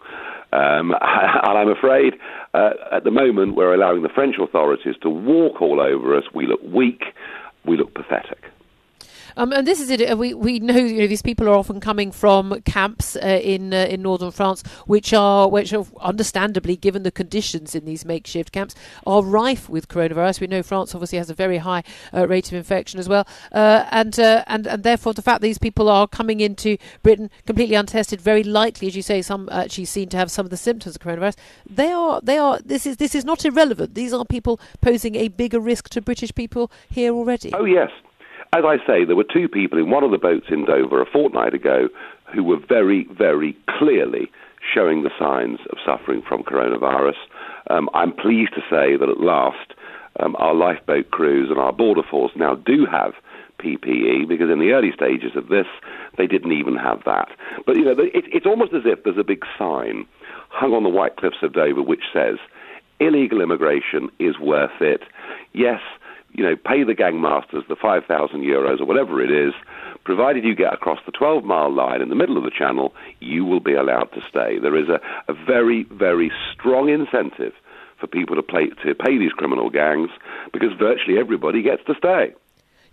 Um, 0.54 0.94
and 1.02 1.58
I'm 1.58 1.70
afraid 1.70 2.14
uh, 2.54 2.72
at 2.92 3.04
the 3.04 3.12
moment 3.12 3.56
we're 3.56 3.74
allowing 3.74 4.04
the 4.04 4.10
French 4.10 4.36
authorities 4.42 4.96
to 5.02 5.10
walk 5.10 5.62
all 5.62 5.82
over 5.82 6.16
us. 6.16 6.24
We 6.34 6.48
look 6.48 6.62
weak 6.64 7.04
we 7.68 7.78
look 7.78 7.94
pathetic. 7.94 8.57
Um, 9.38 9.54
and 9.54 9.68
this 9.68 9.80
is 9.80 9.92
it. 9.92 10.02
Uh, 10.02 10.18
we 10.18 10.34
we 10.34 10.60
know, 10.60 10.76
you 10.76 11.02
know 11.02 11.08
these 11.08 11.22
people 11.22 11.48
are 11.48 11.54
often 11.54 11.80
coming 11.80 12.12
from 12.12 12.60
camps 12.62 13.16
uh, 13.16 13.40
in 13.42 13.72
uh, 13.72 13.86
in 13.88 14.02
northern 14.02 14.32
France, 14.32 14.64
which 14.88 15.14
are 15.14 15.48
which 15.48 15.72
are 15.74 15.86
understandably, 16.02 16.76
given 16.76 17.04
the 17.04 17.12
conditions 17.12 17.76
in 17.76 17.86
these 17.86 18.04
makeshift 18.04 18.52
camps, 18.52 18.74
are 19.06 19.22
rife 19.22 19.70
with 19.70 19.88
coronavirus. 19.88 20.42
We 20.42 20.48
know 20.48 20.64
France 20.64 20.96
obviously 20.96 21.20
has 21.20 21.30
a 21.30 21.36
very 21.36 21.60
high 21.60 21.84
uh, 22.12 22.28
rate 22.28 22.48
of 22.48 22.54
infection 22.56 23.00
as 23.00 23.08
well, 23.08 23.28
uh, 23.52 23.86
and 23.92 24.20
uh, 24.20 24.44
and 24.48 24.66
and 24.66 24.82
therefore 24.82 25.14
the 25.14 25.22
fact 25.22 25.44
these 25.44 25.60
people 25.60 25.88
are 25.88 26.08
coming 26.08 26.40
into 26.40 26.78
Britain 27.04 27.30
completely 27.46 27.76
untested, 27.76 28.20
very 28.20 28.44
likely, 28.44 28.88
as 28.88 28.96
you 28.96 29.04
say, 29.04 29.22
some 29.22 29.50
actually 29.52 29.86
seen 29.86 30.10
to 30.10 30.18
have 30.18 30.32
some 30.32 30.48
of 30.48 30.50
the 30.50 30.58
symptoms 30.58 30.96
of 30.96 31.02
coronavirus. 31.02 31.36
They 31.70 31.92
are 31.92 32.20
they 32.22 32.40
are 32.40 32.60
this 32.66 32.88
is 32.88 32.98
this 32.98 33.14
is 33.14 33.24
not 33.24 33.46
irrelevant. 33.46 33.94
These 33.94 34.14
are 34.14 34.26
people 34.26 34.60
posing 34.82 35.14
a 35.14 35.28
bigger 35.28 35.60
risk 35.60 35.90
to 35.90 36.02
British 36.02 36.34
people 36.34 36.72
here 36.90 37.14
already. 37.14 37.54
Oh 37.54 37.66
yes, 37.66 37.92
as 38.54 38.64
I 38.66 38.78
say, 38.86 39.06
there 39.06 39.16
were 39.16 39.26
two 39.26 39.48
people 39.48 39.78
in 39.78 39.90
one 39.90 40.04
of 40.04 40.12
the 40.12 40.18
boats 40.18 40.48
in 40.50 40.66
Dover 40.66 41.02
a 41.02 41.06
fortnight 41.06 41.54
ago 41.54 41.90
who 42.34 42.44
were 42.44 42.58
very, 42.58 43.08
very 43.12 43.58
clearly 43.78 44.32
showing 44.74 45.04
the 45.04 45.12
signs 45.20 45.60
of 45.70 45.78
suffering 45.86 46.22
from 46.28 46.44
coronavirus. 46.44 47.18
Um, 47.70 47.90
I'm 47.94 48.12
pleased 48.14 48.54
to 48.56 48.62
say 48.70 48.98
that 48.98 49.10
at 49.10 49.20
last 49.20 49.74
um, 50.20 50.36
our 50.40 50.54
lifeboat 50.54 51.12
crews 51.12 51.50
and 51.50 51.60
our 51.60 51.72
border 51.72 52.04
force 52.04 52.32
now 52.36 52.56
do 52.56 52.86
have 52.86 53.14
PPE 53.60 54.28
because 54.28 54.50
in 54.50 54.60
the 54.60 54.72
early 54.72 54.92
stages 54.94 55.36
of 55.36 55.48
this 55.50 55.66
they 56.18 56.28
didn't 56.28 56.52
even 56.52 56.76
have 56.76 57.04
that. 57.06 57.30
But 57.66 57.76
you 57.76 57.86
know, 57.86 57.92
it, 57.92 58.26
it's 58.32 58.46
almost 58.46 58.74
as 58.74 58.84
if 58.86 59.04
there's 59.04 59.18
a 59.18 59.24
big 59.24 59.44
sign 59.58 60.06
hung 60.50 60.74
on 60.74 60.84
the 60.84 60.90
White 60.90 61.18
Cliffs 61.18 61.38
of 61.42 61.54
Dover 61.54 61.82
which 61.82 62.04
says 62.14 62.38
illegal 63.00 63.42
immigration 63.42 64.10
is 64.20 64.40
worth 64.40 64.82
it. 64.82 65.02
Yes, 65.54 65.82
you 66.38 66.44
know, 66.44 66.56
pay 66.56 66.84
the 66.84 66.94
gangmasters 66.94 67.68
the 67.68 67.76
5,000 67.76 68.42
euros 68.42 68.80
or 68.80 68.86
whatever 68.86 69.22
it 69.22 69.32
is, 69.32 69.54
provided 70.06 70.44
you 70.44 70.56
get 70.56 70.74
across 70.74 71.00
the 71.06 71.12
12 71.12 71.44
mile 71.44 71.74
line 71.74 72.02
in 72.02 72.10
the 72.10 72.16
middle 72.16 72.38
of 72.38 72.44
the 72.44 72.52
channel, 72.52 72.94
you 73.20 73.44
will 73.44 73.60
be 73.60 73.74
allowed 73.74 74.10
to 74.14 74.22
stay. 74.30 74.60
There 74.60 74.78
is 74.78 74.88
a, 74.88 75.02
a 75.28 75.34
very, 75.34 75.84
very 75.92 76.32
strong 76.54 76.90
incentive 76.90 77.54
for 78.00 78.06
people 78.06 78.36
to, 78.36 78.44
play, 78.44 78.70
to 78.84 78.94
pay 78.94 79.18
these 79.18 79.32
criminal 79.32 79.72
gangs 79.72 80.12
because 80.54 80.70
virtually 80.78 81.18
everybody 81.20 81.64
gets 81.64 81.84
to 81.86 81.96
stay. 81.98 82.34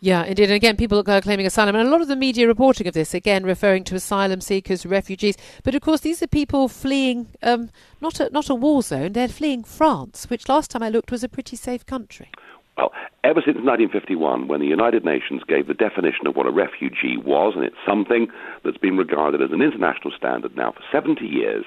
Yeah, 0.00 0.24
indeed. 0.24 0.44
And 0.44 0.52
again, 0.52 0.76
people 0.76 1.02
are 1.06 1.20
claiming 1.20 1.46
asylum. 1.46 1.76
And 1.76 1.88
a 1.88 1.90
lot 1.90 2.02
of 2.02 2.08
the 2.08 2.16
media 2.16 2.46
reporting 2.46 2.86
of 2.86 2.94
this, 2.94 3.14
again, 3.14 3.44
referring 3.44 3.84
to 3.84 3.94
asylum 3.94 4.40
seekers, 4.40 4.84
refugees. 4.84 5.36
But 5.62 5.74
of 5.74 5.82
course, 5.82 6.00
these 6.00 6.22
are 6.22 6.26
people 6.26 6.68
fleeing 6.68 7.28
um, 7.42 7.70
not, 8.00 8.20
a, 8.20 8.28
not 8.30 8.50
a 8.50 8.54
war 8.54 8.82
zone, 8.82 9.12
they're 9.12 9.28
fleeing 9.28 9.64
France, 9.64 10.28
which 10.28 10.48
last 10.48 10.70
time 10.70 10.82
I 10.82 10.90
looked 10.90 11.10
was 11.10 11.24
a 11.24 11.28
pretty 11.28 11.56
safe 11.56 11.86
country. 11.86 12.30
Well, 12.76 12.92
ever 13.22 13.40
since 13.40 13.56
1951, 13.56 14.48
when 14.48 14.60
the 14.60 14.66
United 14.66 15.04
Nations 15.04 15.42
gave 15.46 15.68
the 15.68 15.74
definition 15.74 16.26
of 16.26 16.34
what 16.34 16.46
a 16.46 16.50
refugee 16.50 17.16
was, 17.16 17.52
and 17.54 17.64
it's 17.64 17.76
something 17.86 18.26
that's 18.64 18.78
been 18.78 18.96
regarded 18.96 19.40
as 19.40 19.52
an 19.52 19.62
international 19.62 20.12
standard 20.16 20.56
now 20.56 20.72
for 20.72 20.82
70 20.90 21.24
years, 21.24 21.64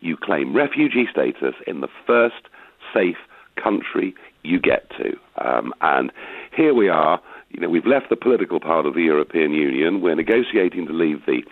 you 0.00 0.16
claim 0.16 0.54
refugee 0.54 1.06
status 1.10 1.54
in 1.66 1.80
the 1.80 1.88
first 2.06 2.48
safe 2.92 3.16
country 3.56 4.14
you 4.44 4.60
get 4.60 4.88
to. 4.90 5.16
Um, 5.38 5.74
and 5.80 6.12
here 6.56 6.74
we 6.74 6.88
are. 6.88 7.20
You 7.50 7.60
know, 7.60 7.68
we've 7.68 7.86
left 7.86 8.10
the 8.10 8.16
political 8.16 8.60
part 8.60 8.86
of 8.86 8.94
the 8.94 9.02
European 9.02 9.52
Union. 9.52 10.00
We're 10.00 10.14
negotiating 10.14 10.86
to 10.86 10.92
leave 10.92 11.24
the 11.26 11.42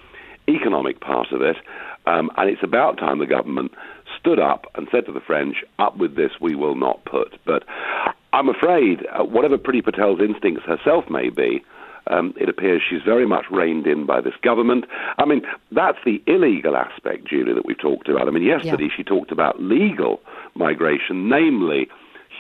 economic 0.49 1.01
part 1.01 1.33
of 1.33 1.43
it. 1.43 1.57
Um, 2.07 2.31
and 2.37 2.51
it's 2.51 2.63
about 2.63 2.99
time 2.99 3.19
the 3.19 3.27
government 3.27 3.73
stood 4.19 4.39
up 4.39 4.67
and 4.75 4.89
said 4.91 5.07
to 5.07 5.13
the 5.13 5.21
French, 5.21 5.57
up 5.79 5.97
with 5.97 6.17
this, 6.17 6.33
we 6.41 6.55
will 6.55 6.75
not 6.75 7.05
put. 7.05 7.39
But 7.45 7.65
I'm 8.33 8.49
afraid, 8.49 9.07
uh, 9.13 9.25
whatever 9.25 9.59
Priti 9.59 9.85
Patel's 9.85 10.21
instincts 10.21 10.65
herself 10.65 11.11
may 11.11 11.29
be, 11.29 11.65
um, 12.09 12.35
it 12.37 12.49
appears 12.49 12.83
she's 12.89 13.03
very 13.03 13.27
much 13.27 13.45
reined 13.51 13.87
in 13.87 14.07
by 14.07 14.21
this 14.21 14.35
government. 14.43 14.87
I 15.19 15.25
mean, 15.25 15.43
that's 15.71 15.99
the 16.05 16.23
illegal 16.27 16.77
aspect, 16.77 17.27
Julie, 17.27 17.55
that 17.55 17.67
we've 17.67 17.79
talked 17.79 18.09
about. 18.09 18.27
I 18.27 18.31
mean, 18.31 18.43
yesterday 18.43 18.85
yeah. 18.85 18.95
she 18.97 19.05
talked 19.05 19.31
about 19.31 19.63
legal 19.63 20.21
migration, 20.55 21.29
namely 21.29 21.89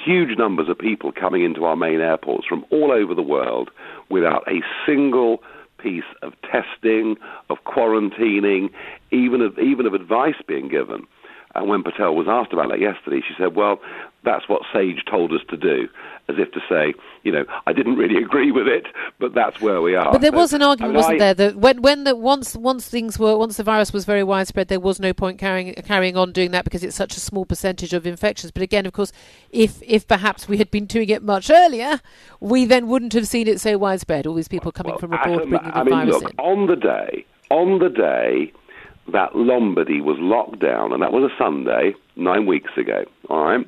huge 0.04 0.36
numbers 0.36 0.68
of 0.68 0.78
people 0.78 1.12
coming 1.12 1.44
into 1.44 1.64
our 1.64 1.76
main 1.76 2.00
airports 2.00 2.46
from 2.46 2.64
all 2.70 2.90
over 2.90 3.14
the 3.14 3.22
world 3.22 3.70
without 4.08 4.42
a 4.48 4.62
single 4.84 5.42
piece 5.78 6.02
of 6.22 6.32
testing, 6.42 7.16
of 7.50 7.58
quarantining, 7.64 8.70
even 9.10 9.40
of, 9.40 9.58
even 9.58 9.86
of 9.86 9.94
advice 9.94 10.36
being 10.46 10.68
given. 10.68 11.06
And 11.54 11.68
when 11.68 11.82
Patel 11.82 12.14
was 12.14 12.26
asked 12.28 12.52
about 12.52 12.70
that 12.70 12.80
yesterday, 12.80 13.20
she 13.26 13.34
said, 13.38 13.54
well, 13.54 13.80
that's 14.24 14.48
what 14.48 14.62
SAGE 14.72 15.04
told 15.10 15.32
us 15.32 15.40
to 15.50 15.56
do, 15.56 15.88
as 16.28 16.36
if 16.38 16.50
to 16.52 16.60
say, 16.68 16.94
you 17.24 17.32
know, 17.32 17.44
I 17.66 17.72
didn't 17.72 17.96
really 17.96 18.16
agree 18.22 18.52
with 18.52 18.66
it, 18.66 18.86
but 19.18 19.34
that's 19.34 19.60
where 19.60 19.82
we 19.82 19.94
are. 19.94 20.12
But 20.12 20.22
there 20.22 20.30
so, 20.30 20.36
was 20.38 20.52
an 20.52 20.62
argument, 20.62 20.82
I 20.82 20.86
mean, 20.92 20.96
wasn't 20.96 21.14
I, 21.14 21.18
there, 21.18 21.34
that 21.34 21.56
when, 21.56 21.82
when 21.82 22.04
the, 22.04 22.16
once, 22.16 22.56
once 22.56 22.88
things 22.88 23.18
were, 23.18 23.36
once 23.36 23.56
the 23.56 23.64
virus 23.64 23.92
was 23.92 24.04
very 24.04 24.22
widespread, 24.22 24.68
there 24.68 24.80
was 24.80 24.98
no 24.98 25.12
point 25.12 25.38
carrying, 25.38 25.74
carrying 25.74 26.16
on 26.16 26.32
doing 26.32 26.52
that 26.52 26.64
because 26.64 26.82
it's 26.82 26.96
such 26.96 27.16
a 27.16 27.20
small 27.20 27.44
percentage 27.44 27.92
of 27.92 28.06
infections. 28.06 28.50
But 28.50 28.62
again, 28.62 28.86
of 28.86 28.92
course, 28.92 29.12
if, 29.50 29.82
if 29.82 30.06
perhaps 30.06 30.48
we 30.48 30.56
had 30.56 30.70
been 30.70 30.86
doing 30.86 31.08
it 31.10 31.22
much 31.22 31.50
earlier, 31.50 32.00
we 32.40 32.64
then 32.64 32.86
wouldn't 32.86 33.12
have 33.12 33.28
seen 33.28 33.48
it 33.48 33.60
so 33.60 33.76
widespread, 33.76 34.26
all 34.26 34.34
these 34.34 34.48
people 34.48 34.72
coming 34.72 34.92
well, 34.92 35.00
from 35.00 35.12
abroad 35.12 35.48
bringing 35.48 35.50
the 35.50 35.76
I 35.76 35.82
mean, 35.82 35.92
virus 35.92 36.22
look, 36.22 36.30
in. 36.30 36.38
On 36.38 36.66
the 36.66 36.76
day, 36.76 37.26
on 37.50 37.78
the 37.78 37.90
day 37.90 38.52
that 39.10 39.34
Lombardy 39.34 40.00
was 40.00 40.16
locked 40.20 40.60
down, 40.60 40.92
and 40.92 41.02
that 41.02 41.12
was 41.12 41.30
a 41.30 41.36
Sunday 41.42 41.94
nine 42.16 42.46
weeks 42.46 42.70
ago. 42.76 43.04
All 43.28 43.44
right. 43.44 43.66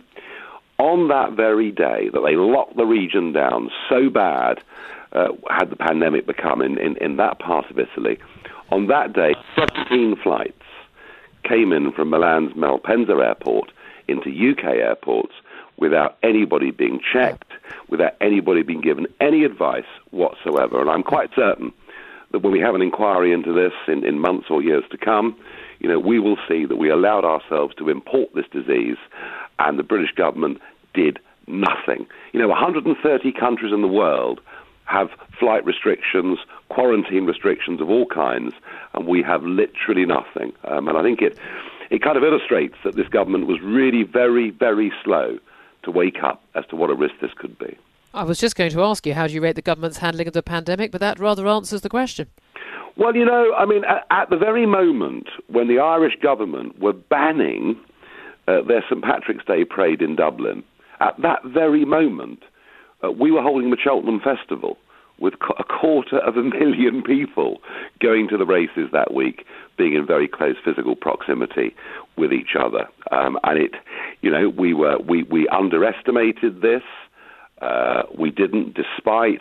On 0.79 1.09
that 1.09 1.33
very 1.33 1.70
day 1.70 2.09
that 2.12 2.23
they 2.25 2.37
locked 2.37 2.77
the 2.77 2.85
region 2.85 3.33
down 3.33 3.70
so 3.88 4.11
bad, 4.11 4.61
uh, 5.12 5.29
had 5.49 5.70
the 5.70 5.77
pandemic 5.77 6.27
become 6.27 6.61
in, 6.61 6.79
in, 6.79 6.97
in 6.97 7.16
that 7.16 7.38
part 7.38 7.70
of 7.70 7.79
Italy, 7.79 8.18
on 8.70 8.88
that 8.88 9.12
day, 9.12 9.35
17 9.57 10.16
flights 10.23 10.53
came 11.44 11.73
in 11.73 11.92
from 11.92 12.11
Milan's 12.11 12.55
Malpensa 12.55 13.25
airport 13.25 13.70
into 14.09 14.31
UK 14.31 14.64
airports 14.64 15.35
without 15.77 16.16
anybody 16.23 16.70
being 16.70 17.01
checked, 17.12 17.53
without 17.88 18.14
anybody 18.20 18.62
being 18.62 18.81
given 18.81 19.07
any 19.20 19.44
advice 19.44 19.85
whatsoever. 20.11 20.81
And 20.81 20.90
I'm 20.90 21.03
quite 21.03 21.31
certain 21.35 21.73
that 22.35 22.40
when 22.40 22.53
we 22.53 22.59
have 22.59 22.75
an 22.75 22.83
inquiry 22.83 23.33
into 23.33 23.53
this 23.53 23.73
in, 23.87 24.05
in 24.05 24.18
months 24.18 24.47
or 24.51 24.61
years 24.61 24.83
to 24.90 24.99
come, 24.99 25.37
you 25.79 25.88
know, 25.88 26.01
we 26.01 26.18
will 26.18 26.37
see 26.49 26.66
that 26.66 26.75
we 26.75 26.90
allowed 26.90 27.25
ourselves 27.25 27.77
to 27.77 27.88
import 27.88 28.29
this 28.35 28.47
disease 28.51 28.97
and 29.61 29.79
the 29.79 29.85
British 29.85 30.11
government 30.16 30.61
did 30.94 31.20
nothing. 31.47 32.09
You 32.33 32.40
know, 32.40 32.49
130 32.49 33.33
countries 33.38 33.73
in 33.73 33.83
the 33.83 33.88
world 33.88 34.40
have 34.87 35.11
flight 35.38 35.64
restrictions, 35.64 36.40
quarantine 36.70 37.25
restrictions 37.25 37.81
of 37.81 37.88
all 37.88 38.07
kinds, 38.07 38.53
and 38.94 39.07
we 39.07 39.23
have 39.23 39.44
literally 39.44 40.05
nothing. 40.05 40.53
Um, 40.64 40.88
and 40.88 40.99
I 40.99 41.03
think 41.03 41.23
it, 41.23 41.38
it 41.90 42.03
kind 42.03 42.16
of 42.16 42.25
illustrates 42.25 42.75
that 42.83 42.97
this 42.97 43.07
government 43.07 43.47
was 43.47 43.61
really 43.62 44.03
very, 44.03 44.51
very 44.51 44.92
slow 45.05 45.38
to 45.85 45.90
wake 45.92 46.25
up 46.25 46.42
as 46.57 46.66
to 46.66 46.75
what 46.77 46.90
a 46.90 46.94
risk 46.94 47.14
this 47.20 47.33
could 47.37 47.57
be. 47.61 47.79
I 48.14 48.22
was 48.22 48.38
just 48.38 48.55
going 48.55 48.70
to 48.70 48.83
ask 48.83 49.05
you, 49.07 49.12
how 49.12 49.27
do 49.27 49.35
you 49.35 49.40
rate 49.40 49.57
the 49.57 49.62
government's 49.62 49.98
handling 49.98 50.29
of 50.29 50.35
the 50.35 50.42
pandemic? 50.42 50.92
But 50.92 51.00
that 51.00 51.18
rather 51.18 51.48
answers 51.48 51.81
the 51.81 51.88
question. 51.88 52.29
Well, 52.96 53.16
you 53.16 53.24
know, 53.24 53.53
I 53.59 53.66
mean, 53.66 53.85
at, 53.85 54.07
at 54.11 54.31
the 54.31 54.37
very 54.37 54.66
moment 54.66 55.27
when 55.48 55.66
the 55.66 55.81
Irish 55.81 56.14
government 56.22 56.79
were 56.79 56.92
banning 56.92 57.74
uh, 58.46 58.62
their 58.62 58.85
St 58.88 59.03
Patrick's 59.03 59.44
Day 59.44 59.64
parade 59.64 60.00
in 60.00 60.14
Dublin, 60.14 60.62
at 61.00 61.20
that 61.22 61.40
very 61.44 61.85
moment, 61.85 62.44
uh, 63.03 63.11
we 63.11 63.33
were 63.33 63.42
holding 63.42 63.70
the 63.70 63.77
Cheltenham 63.83 64.20
Festival 64.20 64.79
with 65.18 65.35
a 65.59 65.64
quarter 65.64 66.18
of 66.18 66.37
a 66.37 66.42
million 66.42 67.03
people 67.03 67.59
going 68.00 68.29
to 68.29 68.37
the 68.37 68.46
races 68.46 68.88
that 68.92 69.12
week, 69.12 69.44
being 69.77 69.94
in 69.94 70.07
very 70.07 70.29
close 70.29 70.57
physical 70.64 70.94
proximity 70.94 71.74
with 72.16 72.33
each 72.33 72.55
other. 72.59 72.87
Um, 73.11 73.38
and 73.42 73.59
it, 73.59 73.72
you 74.22 74.31
know, 74.31 74.48
we 74.48 74.72
were 74.72 74.98
we, 74.98 75.24
we 75.24 75.48
underestimated 75.48 76.62
this. 76.62 76.83
Uh, 77.64 78.03
we 78.18 78.31
didn't, 78.31 78.74
despite 78.74 79.40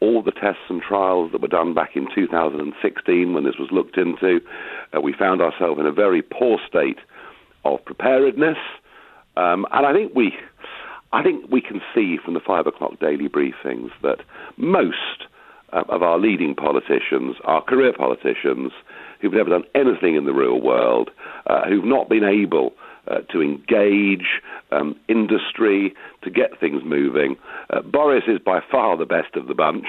all 0.00 0.22
the 0.22 0.32
tests 0.32 0.68
and 0.68 0.82
trials 0.82 1.32
that 1.32 1.40
were 1.40 1.48
done 1.48 1.72
back 1.72 1.96
in 1.96 2.06
2016 2.14 3.32
when 3.32 3.44
this 3.44 3.54
was 3.58 3.70
looked 3.72 3.96
into. 3.96 4.40
Uh, 4.94 5.00
we 5.00 5.14
found 5.14 5.40
ourselves 5.40 5.80
in 5.80 5.86
a 5.86 5.92
very 5.92 6.20
poor 6.20 6.58
state 6.68 6.98
of 7.64 7.82
preparedness, 7.86 8.58
um, 9.38 9.66
and 9.72 9.86
I 9.86 9.94
think 9.94 10.14
we, 10.14 10.34
I 11.12 11.22
think 11.22 11.50
we 11.50 11.62
can 11.62 11.80
see 11.94 12.18
from 12.22 12.34
the 12.34 12.40
five 12.40 12.66
o'clock 12.66 13.00
daily 13.00 13.28
briefings 13.28 13.90
that 14.02 14.18
most 14.58 15.24
uh, 15.72 15.84
of 15.88 16.02
our 16.02 16.18
leading 16.18 16.54
politicians 16.54 17.36
are 17.44 17.62
career 17.62 17.94
politicians 17.96 18.72
who've 19.20 19.32
never 19.32 19.48
done 19.48 19.64
anything 19.74 20.16
in 20.16 20.26
the 20.26 20.34
real 20.34 20.60
world, 20.60 21.10
uh, 21.46 21.66
who've 21.66 21.84
not 21.84 22.10
been 22.10 22.24
able 22.24 22.74
uh, 23.08 23.20
to 23.30 23.42
engage 23.42 24.40
um, 24.72 24.96
industry, 25.08 25.94
to 26.22 26.30
get 26.30 26.58
things 26.58 26.82
moving. 26.84 27.36
Uh, 27.70 27.80
Boris 27.82 28.24
is 28.26 28.38
by 28.38 28.60
far 28.70 28.96
the 28.96 29.06
best 29.06 29.36
of 29.36 29.46
the 29.46 29.54
bunch, 29.54 29.86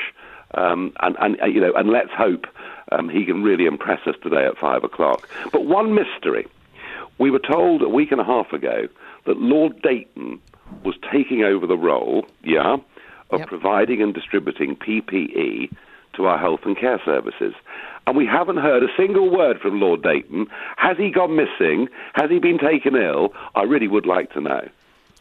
um, 0.53 0.93
and, 1.01 1.15
and 1.19 1.41
uh, 1.41 1.45
you 1.45 1.61
know, 1.61 1.73
and 1.73 1.89
let's 1.89 2.11
hope 2.11 2.45
um, 2.91 3.09
he 3.09 3.25
can 3.25 3.43
really 3.43 3.65
impress 3.65 4.05
us 4.07 4.15
today 4.21 4.45
at 4.45 4.57
five 4.57 4.83
o'clock. 4.83 5.27
But 5.51 5.65
one 5.65 5.93
mystery: 5.93 6.47
we 7.17 7.31
were 7.31 7.39
told 7.39 7.81
a 7.81 7.89
week 7.89 8.11
and 8.11 8.21
a 8.21 8.25
half 8.25 8.53
ago 8.53 8.87
that 9.25 9.37
Lord 9.37 9.81
Deighton 9.81 10.39
was 10.83 10.95
taking 11.11 11.43
over 11.43 11.67
the 11.67 11.77
role, 11.77 12.25
yeah, 12.43 12.77
of 13.31 13.39
yep. 13.39 13.47
providing 13.47 14.01
and 14.01 14.13
distributing 14.13 14.75
PPE 14.75 15.71
to 16.15 16.25
our 16.25 16.37
health 16.37 16.61
and 16.65 16.77
care 16.77 17.01
services. 17.03 17.53
And 18.07 18.15
we 18.15 18.25
haven't 18.25 18.57
heard 18.57 18.83
a 18.83 18.87
single 18.97 19.29
word 19.29 19.59
from 19.59 19.79
Lord 19.79 20.03
Deighton. 20.03 20.47
Has 20.77 20.97
he 20.97 21.09
gone 21.09 21.35
missing? 21.35 21.87
Has 22.13 22.29
he 22.29 22.39
been 22.39 22.59
taken 22.59 22.95
ill? 22.95 23.29
I 23.55 23.63
really 23.63 23.87
would 23.87 24.05
like 24.05 24.31
to 24.33 24.41
know. 24.41 24.67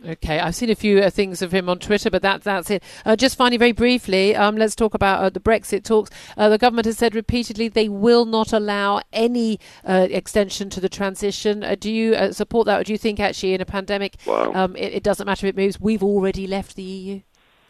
Okay, 0.06 0.38
I've 0.38 0.54
seen 0.54 0.68
a 0.68 0.74
few 0.74 0.98
uh, 0.98 1.08
things 1.08 1.40
of 1.40 1.52
him 1.52 1.68
on 1.68 1.78
Twitter, 1.78 2.10
but 2.10 2.20
that, 2.22 2.42
that's 2.42 2.70
it. 2.70 2.82
Uh, 3.06 3.16
just 3.16 3.38
finally, 3.38 3.56
very 3.56 3.72
briefly, 3.72 4.36
um, 4.36 4.56
let's 4.56 4.74
talk 4.74 4.92
about 4.92 5.22
uh, 5.22 5.30
the 5.30 5.40
Brexit 5.40 5.82
talks. 5.82 6.10
Uh, 6.36 6.48
the 6.50 6.58
government 6.58 6.84
has 6.84 6.98
said 6.98 7.14
repeatedly 7.14 7.68
they 7.68 7.88
will 7.88 8.26
not 8.26 8.52
allow 8.52 9.00
any 9.12 9.58
uh, 9.88 10.06
extension 10.10 10.68
to 10.70 10.80
the 10.80 10.90
transition. 10.90 11.64
Uh, 11.64 11.74
do 11.78 11.90
you 11.90 12.32
support 12.32 12.66
that, 12.66 12.80
or 12.80 12.84
do 12.84 12.92
you 12.92 12.98
think 12.98 13.18
actually 13.18 13.54
in 13.54 13.60
a 13.62 13.66
pandemic 13.66 14.16
um, 14.28 14.76
it, 14.76 14.94
it 14.94 15.02
doesn't 15.02 15.26
matter 15.26 15.46
if 15.46 15.54
it 15.54 15.56
moves? 15.56 15.80
We've 15.80 16.02
already 16.02 16.46
left 16.46 16.76
the 16.76 16.82
EU. 16.82 17.20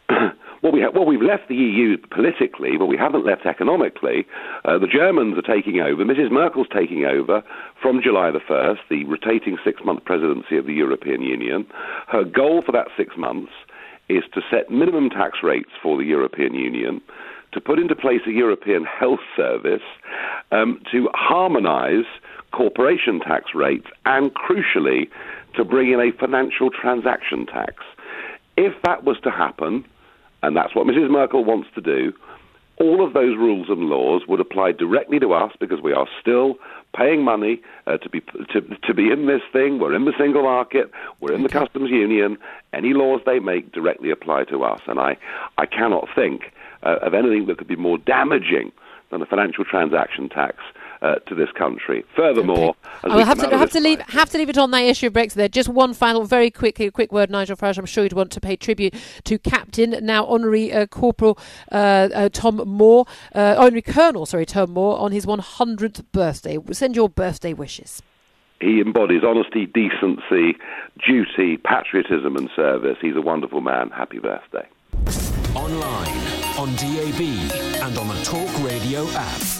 Well, 0.65 0.73
we 0.73 0.81
well, 0.87 1.05
we've 1.05 1.21
left 1.21 1.47
the 1.47 1.53
EU 1.53 1.95
politically, 2.09 2.75
but 2.75 2.87
we 2.87 2.97
haven't 2.97 3.23
left 3.23 3.45
economically. 3.45 4.25
Uh, 4.63 4.79
the 4.79 4.87
Germans 4.87 5.37
are 5.37 5.43
taking 5.43 5.79
over. 5.79 6.03
Mrs. 6.03 6.31
Merkel's 6.31 6.65
taking 6.73 7.05
over 7.05 7.43
from 7.79 8.01
July 8.01 8.31
the 8.31 8.39
1st, 8.39 8.79
the 8.89 9.03
rotating 9.05 9.59
six 9.63 9.83
month 9.85 10.03
presidency 10.05 10.57
of 10.57 10.65
the 10.65 10.73
European 10.73 11.21
Union. 11.21 11.67
Her 12.07 12.23
goal 12.23 12.63
for 12.65 12.71
that 12.71 12.87
six 12.97 13.15
months 13.15 13.51
is 14.09 14.23
to 14.33 14.41
set 14.49 14.71
minimum 14.71 15.11
tax 15.11 15.43
rates 15.43 15.69
for 15.83 15.99
the 15.99 16.03
European 16.03 16.55
Union, 16.55 16.99
to 17.51 17.61
put 17.61 17.77
into 17.77 17.95
place 17.95 18.21
a 18.25 18.31
European 18.31 18.85
health 18.85 19.21
service, 19.35 19.85
um, 20.51 20.81
to 20.91 21.09
harmonize 21.13 22.05
corporation 22.51 23.19
tax 23.19 23.53
rates, 23.53 23.85
and 24.07 24.33
crucially, 24.33 25.11
to 25.55 25.63
bring 25.63 25.91
in 25.91 25.99
a 25.99 26.11
financial 26.19 26.71
transaction 26.71 27.45
tax. 27.45 27.83
If 28.57 28.73
that 28.81 29.03
was 29.03 29.17
to 29.19 29.29
happen, 29.29 29.85
and 30.45 30.55
that's 30.55 30.75
what 30.75 30.85
Mrs. 30.85 31.09
Merkel 31.09 31.43
wants 31.43 31.69
to 31.75 31.81
do. 31.81 32.13
All 32.77 33.05
of 33.05 33.13
those 33.13 33.37
rules 33.37 33.67
and 33.69 33.83
laws 33.83 34.23
would 34.27 34.41
apply 34.41 34.73
directly 34.73 35.17
to 35.19 35.33
us 35.33 35.53
because 35.59 35.81
we 35.81 35.93
are 35.93 36.07
still 36.19 36.55
paying 36.95 37.23
money 37.23 37.61
uh, 37.87 37.97
to 37.97 38.09
be 38.09 38.21
to, 38.51 38.61
to 38.61 38.93
be 38.93 39.11
in 39.11 39.27
this 39.27 39.41
thing. 39.53 39.79
We're 39.79 39.95
in 39.95 40.05
the 40.05 40.13
single 40.17 40.43
market. 40.43 40.91
We're 41.21 41.33
in 41.33 41.43
the 41.43 41.49
customs 41.49 41.89
union. 41.89 42.37
Any 42.73 42.93
laws 42.93 43.21
they 43.25 43.39
make 43.39 43.71
directly 43.71 44.11
apply 44.11 44.43
to 44.45 44.63
us, 44.63 44.81
and 44.87 44.99
I 44.99 45.17
I 45.57 45.65
cannot 45.65 46.09
think 46.13 46.51
uh, 46.83 46.97
of 47.01 47.13
anything 47.13 47.47
that 47.47 47.57
could 47.57 47.67
be 47.67 47.77
more 47.77 47.97
damaging 47.97 48.71
than 49.09 49.21
a 49.21 49.25
financial 49.25 49.63
transaction 49.63 50.27
tax 50.27 50.57
uh, 51.01 51.15
to 51.27 51.35
this 51.35 51.49
country. 51.57 52.03
Furthermore, 52.15 52.75
okay. 53.03 53.13
I 53.13 53.15
will 53.15 53.25
have 53.25 53.39
to 53.39 53.57
have 53.57 53.71
to 53.71 53.79
leave 53.79 53.99
have 54.01 54.29
to 54.31 54.37
leave 54.37 54.49
it 54.49 54.57
on 54.57 54.71
that 54.71 54.83
issue 54.83 55.07
of 55.07 55.13
Brexit. 55.13 55.33
There, 55.33 55.47
just 55.47 55.69
one 55.69 55.93
final, 55.93 56.23
very 56.23 56.51
quickly, 56.51 56.85
a 56.87 56.91
quick 56.91 57.11
word, 57.11 57.29
Nigel 57.29 57.55
Farage. 57.55 57.77
I'm 57.77 57.85
sure 57.85 58.03
you'd 58.03 58.13
want 58.13 58.31
to 58.31 58.41
pay 58.41 58.55
tribute 58.55 58.95
to 59.23 59.37
Captain, 59.37 59.97
now 60.01 60.25
Honorary 60.25 60.71
uh, 60.71 60.87
Corporal 60.87 61.37
uh, 61.71 62.09
uh 62.13 62.29
Tom 62.29 62.57
Moore, 62.65 63.05
uh, 63.33 63.55
Honorary 63.57 63.81
Colonel, 63.81 64.25
sorry, 64.25 64.45
Tom 64.45 64.71
Moore, 64.71 64.97
on 64.99 65.11
his 65.11 65.25
100th 65.25 66.03
birthday. 66.11 66.57
Send 66.71 66.95
your 66.95 67.09
birthday 67.09 67.53
wishes. 67.53 68.01
He 68.61 68.79
embodies 68.79 69.21
honesty, 69.23 69.65
decency, 69.65 70.57
duty, 71.05 71.57
patriotism, 71.57 72.35
and 72.37 72.49
service. 72.55 72.97
He's 73.01 73.15
a 73.15 73.21
wonderful 73.21 73.61
man. 73.61 73.89
Happy 73.89 74.19
birthday. 74.19 74.67
Online, 75.55 76.17
on 76.57 76.75
DAB, 76.75 77.21
and 77.83 77.97
on 77.97 78.07
the 78.07 78.21
Talk 78.23 78.63
Radio 78.63 79.07
app. 79.09 79.54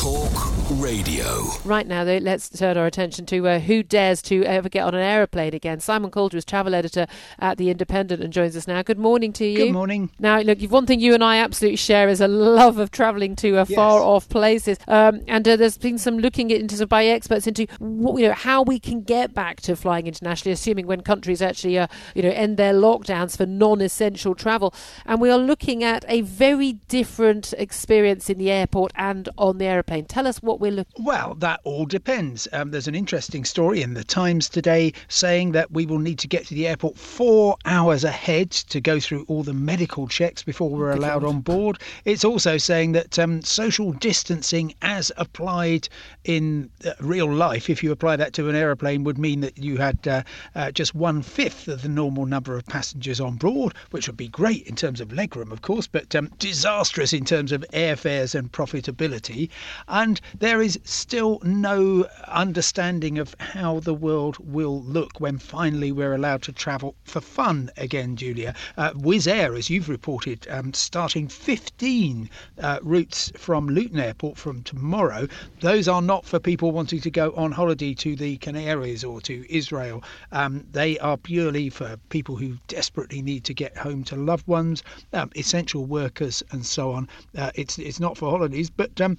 Talk 0.00 0.32
Radio. 0.70 1.50
Right 1.62 1.86
now, 1.86 2.04
though, 2.04 2.16
let's 2.16 2.48
turn 2.48 2.78
our 2.78 2.86
attention 2.86 3.26
to 3.26 3.46
uh, 3.46 3.58
who 3.58 3.82
dares 3.82 4.22
to 4.22 4.42
ever 4.44 4.70
get 4.70 4.84
on 4.84 4.94
an 4.94 5.02
aeroplane 5.02 5.52
again. 5.52 5.78
Simon 5.80 6.10
Calder 6.10 6.38
is 6.38 6.44
travel 6.46 6.74
editor 6.74 7.06
at 7.38 7.58
The 7.58 7.68
Independent 7.68 8.22
and 8.22 8.32
joins 8.32 8.56
us 8.56 8.66
now. 8.66 8.80
Good 8.80 8.98
morning 8.98 9.30
to 9.34 9.44
you. 9.44 9.66
Good 9.66 9.72
morning. 9.72 10.10
Now, 10.18 10.40
look, 10.40 10.58
one 10.62 10.86
thing 10.86 11.00
you 11.00 11.12
and 11.12 11.22
I 11.22 11.36
absolutely 11.36 11.76
share 11.76 12.08
is 12.08 12.22
a 12.22 12.28
love 12.28 12.78
of 12.78 12.90
travelling 12.90 13.36
to 13.36 13.58
uh, 13.58 13.66
yes. 13.68 13.76
far 13.76 14.00
off 14.00 14.26
places. 14.30 14.78
Um, 14.88 15.20
and 15.28 15.46
uh, 15.46 15.56
there's 15.56 15.76
been 15.76 15.98
some 15.98 16.18
looking 16.18 16.50
into 16.50 16.86
by 16.86 17.04
experts 17.04 17.46
into 17.46 17.66
what, 17.78 18.18
you 18.22 18.28
know 18.28 18.34
how 18.34 18.62
we 18.62 18.78
can 18.78 19.02
get 19.02 19.34
back 19.34 19.60
to 19.62 19.76
flying 19.76 20.06
internationally, 20.06 20.54
assuming 20.54 20.86
when 20.86 21.02
countries 21.02 21.42
actually 21.42 21.78
uh, 21.78 21.88
you 22.14 22.22
know 22.22 22.30
end 22.30 22.56
their 22.56 22.72
lockdowns 22.72 23.36
for 23.36 23.44
non-essential 23.44 24.34
travel. 24.34 24.72
And 25.04 25.20
we 25.20 25.30
are 25.30 25.38
looking 25.38 25.84
at 25.84 26.06
a 26.08 26.22
very 26.22 26.74
different 26.88 27.52
experience 27.58 28.30
in 28.30 28.38
the 28.38 28.50
airport 28.50 28.92
and 28.94 29.28
on 29.36 29.58
the 29.58 29.66
aeroplane 29.66 29.89
Tell 29.90 30.28
us 30.28 30.40
what 30.40 30.60
we're 30.60 30.70
looking. 30.70 31.04
Well, 31.04 31.34
that 31.40 31.60
all 31.64 31.84
depends. 31.84 32.46
Um, 32.52 32.70
there's 32.70 32.86
an 32.86 32.94
interesting 32.94 33.44
story 33.44 33.82
in 33.82 33.94
the 33.94 34.04
Times 34.04 34.48
today 34.48 34.92
saying 35.08 35.50
that 35.52 35.72
we 35.72 35.84
will 35.84 35.98
need 35.98 36.20
to 36.20 36.28
get 36.28 36.46
to 36.46 36.54
the 36.54 36.68
airport 36.68 36.96
four 36.96 37.56
hours 37.64 38.04
ahead 38.04 38.52
to 38.52 38.80
go 38.80 39.00
through 39.00 39.24
all 39.26 39.42
the 39.42 39.52
medical 39.52 40.06
checks 40.06 40.44
before 40.44 40.70
we're 40.70 40.92
allowed 40.92 41.24
on 41.24 41.40
board. 41.40 41.80
It's 42.04 42.24
also 42.24 42.56
saying 42.56 42.92
that 42.92 43.18
um, 43.18 43.42
social 43.42 43.90
distancing, 43.92 44.74
as 44.80 45.10
applied 45.16 45.88
in 46.22 46.70
uh, 46.84 46.92
real 47.00 47.32
life, 47.32 47.68
if 47.68 47.82
you 47.82 47.90
apply 47.90 48.14
that 48.14 48.32
to 48.34 48.48
an 48.48 48.54
aeroplane, 48.54 49.02
would 49.02 49.18
mean 49.18 49.40
that 49.40 49.58
you 49.58 49.78
had 49.78 50.06
uh, 50.06 50.22
uh, 50.54 50.70
just 50.70 50.94
one 50.94 51.20
fifth 51.20 51.66
of 51.66 51.82
the 51.82 51.88
normal 51.88 52.26
number 52.26 52.56
of 52.56 52.64
passengers 52.66 53.20
on 53.20 53.34
board, 53.34 53.74
which 53.90 54.06
would 54.06 54.16
be 54.16 54.28
great 54.28 54.68
in 54.68 54.76
terms 54.76 55.00
of 55.00 55.08
legroom, 55.08 55.50
of 55.50 55.62
course, 55.62 55.88
but 55.88 56.14
um, 56.14 56.30
disastrous 56.38 57.12
in 57.12 57.24
terms 57.24 57.50
of 57.50 57.64
airfares 57.72 58.36
and 58.36 58.52
profitability. 58.52 59.48
And 59.88 60.20
there 60.38 60.60
is 60.60 60.78
still 60.84 61.40
no 61.42 62.06
understanding 62.28 63.18
of 63.18 63.34
how 63.38 63.80
the 63.80 63.94
world 63.94 64.36
will 64.38 64.82
look 64.82 65.20
when 65.20 65.38
finally 65.38 65.90
we're 65.90 66.14
allowed 66.14 66.42
to 66.42 66.52
travel 66.52 66.94
for 67.04 67.20
fun 67.20 67.70
again, 67.76 68.16
Julia. 68.16 68.54
Uh, 68.76 68.92
Wizz 68.92 69.26
Air, 69.26 69.54
as 69.54 69.70
you've 69.70 69.88
reported, 69.88 70.46
um, 70.50 70.74
starting 70.74 71.28
15 71.28 72.28
uh, 72.58 72.78
routes 72.82 73.32
from 73.36 73.68
Luton 73.68 73.98
Airport 73.98 74.36
from 74.36 74.62
tomorrow. 74.62 75.26
Those 75.60 75.88
are 75.88 76.02
not 76.02 76.26
for 76.26 76.38
people 76.38 76.72
wanting 76.72 77.00
to 77.00 77.10
go 77.10 77.32
on 77.36 77.52
holiday 77.52 77.94
to 77.94 78.16
the 78.16 78.36
Canaries 78.38 79.02
or 79.04 79.20
to 79.22 79.44
Israel. 79.48 80.02
Um, 80.32 80.66
they 80.72 80.98
are 80.98 81.16
purely 81.16 81.70
for 81.70 81.96
people 82.10 82.36
who 82.36 82.58
desperately 82.68 83.22
need 83.22 83.44
to 83.44 83.54
get 83.54 83.76
home 83.76 84.04
to 84.04 84.16
loved 84.16 84.46
ones, 84.46 84.82
um, 85.12 85.30
essential 85.36 85.86
workers, 85.86 86.42
and 86.50 86.64
so 86.66 86.92
on. 86.92 87.08
Uh, 87.36 87.50
it's 87.54 87.78
it's 87.78 88.00
not 88.00 88.16
for 88.16 88.30
holidays, 88.30 88.70
but 88.70 89.00
um, 89.00 89.16